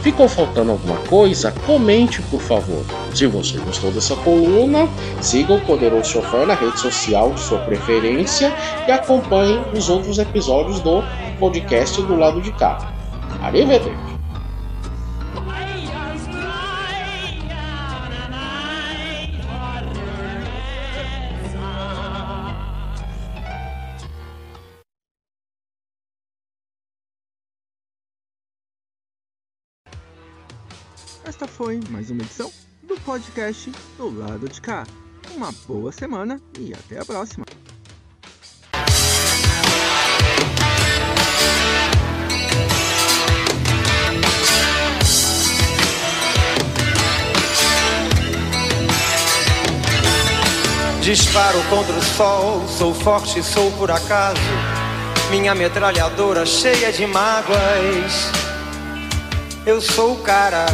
Ficou 0.02 0.30
faltando 0.30 0.72
alguma 0.72 0.98
coisa? 1.08 1.52
Comente, 1.66 2.22
por 2.24 2.40
favor. 2.42 2.86
Se 3.14 3.28
você 3.28 3.58
gostou 3.58 3.92
dessa 3.92 4.16
coluna, 4.16 4.88
siga 5.22 5.54
o 5.54 5.62
Poderoso 5.62 6.10
Chofer 6.10 6.48
na 6.48 6.54
rede 6.54 6.80
social 6.80 7.32
de 7.34 7.42
sua 7.42 7.60
preferência 7.60 8.54
e 8.88 8.92
acompanhe 8.92 9.62
os 9.74 9.90
outros 9.90 10.18
episódios 10.18 10.80
do 10.80 11.04
podcast 11.38 12.02
do 12.02 12.16
lado 12.16 12.42
de 12.42 12.52
cá. 12.54 12.94
Arrivederci! 13.42 14.19
Esta 31.42 31.48
foi 31.48 31.80
mais 31.90 32.12
uma 32.12 32.22
edição 32.22 32.52
do 32.84 33.00
podcast 33.00 33.72
do 33.96 34.10
lado 34.20 34.50
de 34.50 34.60
cá. 34.60 34.86
Uma 35.34 35.54
boa 35.66 35.90
semana 35.90 36.42
e 36.60 36.74
até 36.74 37.00
a 37.00 37.06
próxima. 37.06 37.46
Disparo 51.02 51.64
contra 51.70 51.96
o 51.96 52.04
sol, 52.04 52.68
sou 52.68 52.94
forte, 52.94 53.42
sou 53.42 53.72
por 53.78 53.90
acaso. 53.90 54.42
Minha 55.32 55.56
metralhadora 55.56 56.46
cheia 56.46 56.92
de 56.92 57.08
mágoas. 57.08 58.30
Eu 59.66 59.80
sou 59.80 60.16
o 60.16 60.22
cara 60.22 60.66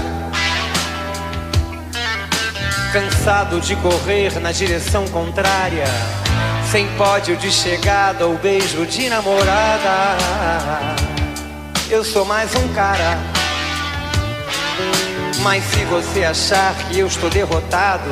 cansado 2.96 3.60
de 3.60 3.76
correr 3.76 4.40
na 4.40 4.54
direção 4.54 5.06
contrária, 5.10 5.84
sem 6.72 6.88
pódio 6.96 7.36
de 7.36 7.52
chegada 7.52 8.26
ou 8.26 8.38
beijo 8.38 8.86
de 8.86 9.10
namorada. 9.10 10.16
Eu 11.90 12.06
sou 12.06 12.24
mais 12.24 12.56
um 12.56 12.70
cara. 12.70 13.18
Mas 15.42 15.62
se 15.66 15.84
você 15.84 16.24
achar 16.24 16.74
que 16.88 17.00
eu 17.00 17.08
estou 17.08 17.30
derrotado, 17.30 18.10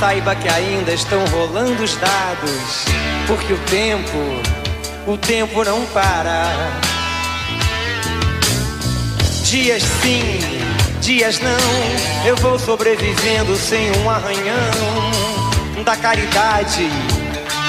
saiba 0.00 0.34
que 0.34 0.48
ainda 0.48 0.90
estão 0.92 1.24
rolando 1.26 1.84
os 1.84 1.94
dados, 1.94 2.86
porque 3.28 3.52
o 3.52 3.58
tempo, 3.66 4.18
o 5.06 5.16
tempo 5.16 5.62
não 5.62 5.86
para. 5.86 6.72
Dias 9.44 9.84
sim, 10.02 10.40
dias 11.00 11.40
não, 11.40 12.26
eu 12.26 12.36
vou 12.36 12.58
sobrevivendo 12.58 13.56
sem 13.56 13.90
um 13.98 14.10
arranhão 14.10 15.82
da 15.84 15.96
caridade 15.96 16.88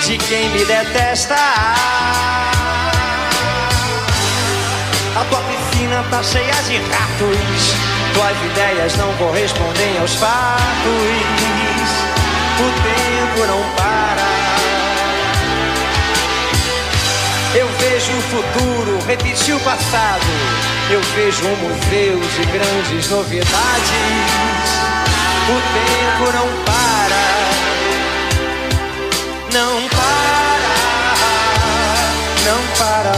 de 0.06 0.18
quem 0.18 0.50
me 0.50 0.66
detesta. 0.66 1.36
A 5.16 5.26
tua 5.30 5.40
piscina 5.40 6.04
tá 6.10 6.22
cheia 6.24 6.54
de 6.64 6.78
ratos, 6.78 7.74
tuas 8.14 8.38
ideias 8.52 8.98
não 8.98 9.14
correspondem 9.16 9.98
aos 10.00 10.14
fatos. 10.16 10.62
O 12.60 12.70
tempo 12.84 13.48
não 13.48 13.62
para. 13.76 14.31
Vejo 18.12 18.18
o 18.18 18.22
futuro 18.24 19.00
repetir 19.08 19.56
o 19.56 19.60
passado. 19.62 20.26
Eu 20.90 21.02
vejo 21.16 21.48
um 21.48 21.56
museu 21.56 22.20
de 22.20 22.46
grandes 22.52 23.10
novidades. 23.10 23.56
O 25.48 25.62
tempo 25.72 26.26
não 26.34 26.48
para. 26.66 27.24
Não 29.54 29.88
para. 29.90 30.72
Não 32.46 32.62
para. 32.78 33.16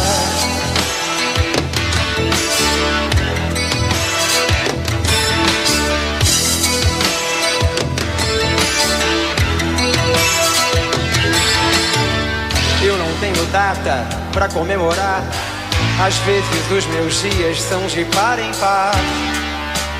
Eu 12.83 12.97
não 12.97 13.11
tenho 13.19 13.45
data 13.47 14.22
pra 14.33 14.49
comemorar. 14.49 15.23
Às 16.03 16.17
vezes 16.19 16.71
os 16.71 16.85
meus 16.87 17.21
dias 17.21 17.61
são 17.61 17.85
de 17.87 18.03
par 18.05 18.39
em 18.39 18.51
par, 18.53 18.95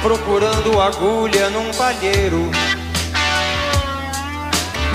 procurando 0.01 0.81
agulha 0.81 1.49
num 1.49 1.71
palheiro. 1.73 2.49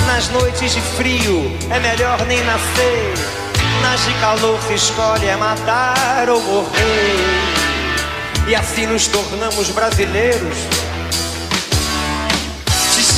Nas 0.06 0.28
noites 0.30 0.72
de 0.72 0.80
frio 0.80 1.56
é 1.70 1.78
melhor 1.78 2.18
nem 2.26 2.42
nascer. 2.44 3.14
Nas 3.82 4.04
de 4.04 4.12
calor 4.14 4.60
se 4.62 4.74
escolhe 4.74 5.26
é 5.26 5.36
matar 5.36 6.28
ou 6.28 6.42
morrer. 6.42 7.58
E 8.48 8.54
assim 8.54 8.86
nos 8.86 9.06
tornamos 9.06 9.70
brasileiros. 9.70 10.56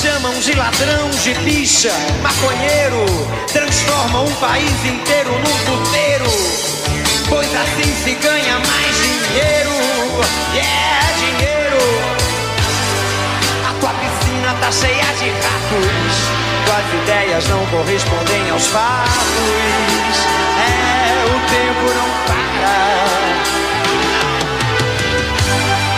Chamam 0.00 0.32
de 0.40 0.54
ladrão, 0.54 1.10
de 1.10 1.34
bicha, 1.44 1.92
maconheiro. 2.22 3.04
Transforma 3.52 4.22
um 4.22 4.34
país 4.36 4.84
inteiro 4.86 5.30
num 5.30 5.58
puteiro. 5.66 6.24
Pois 7.28 7.54
assim 7.54 7.94
se 8.02 8.14
ganha 8.14 8.58
mais 8.60 8.96
dinheiro. 8.96 9.70
Yeah, 10.54 11.12
dinheiro. 11.18 11.82
A 13.68 13.74
tua 13.78 13.92
piscina 13.92 14.54
tá 14.58 14.72
cheia 14.72 15.04
de 15.18 15.28
ratos. 15.28 16.16
as 16.78 16.88
ideias 17.02 17.46
não 17.48 17.66
correspondem 17.66 18.48
aos 18.52 18.66
fatos. 18.68 19.10
É, 20.56 21.24
o 21.26 21.40
tempo 21.50 21.84
não 21.94 22.08
para. 22.26 22.72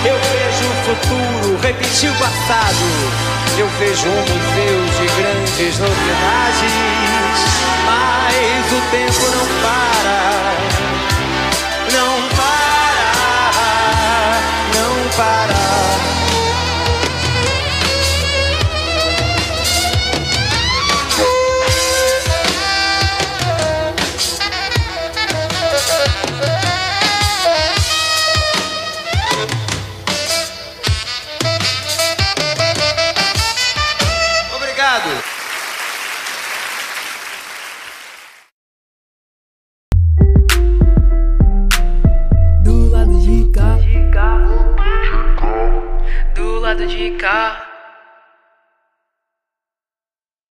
Eu 0.09 0.19
vejo 0.19 0.65
o 0.69 0.75
futuro 0.87 1.32
repetir 1.73 2.11
o 2.11 2.15
passado. 2.15 2.77
Eu 3.57 3.69
vejo 3.79 4.09
um 4.09 4.21
museu 4.21 4.85
de 4.99 5.07
grandes 5.21 5.79
novidades. 5.79 6.73
Mas 7.87 8.73
o 8.73 8.81
tempo 8.91 9.25
não 9.31 9.47
para. 9.63 10.17
Não 11.93 12.13
para. 12.37 13.53
Não 14.75 14.93
para. 15.17 15.82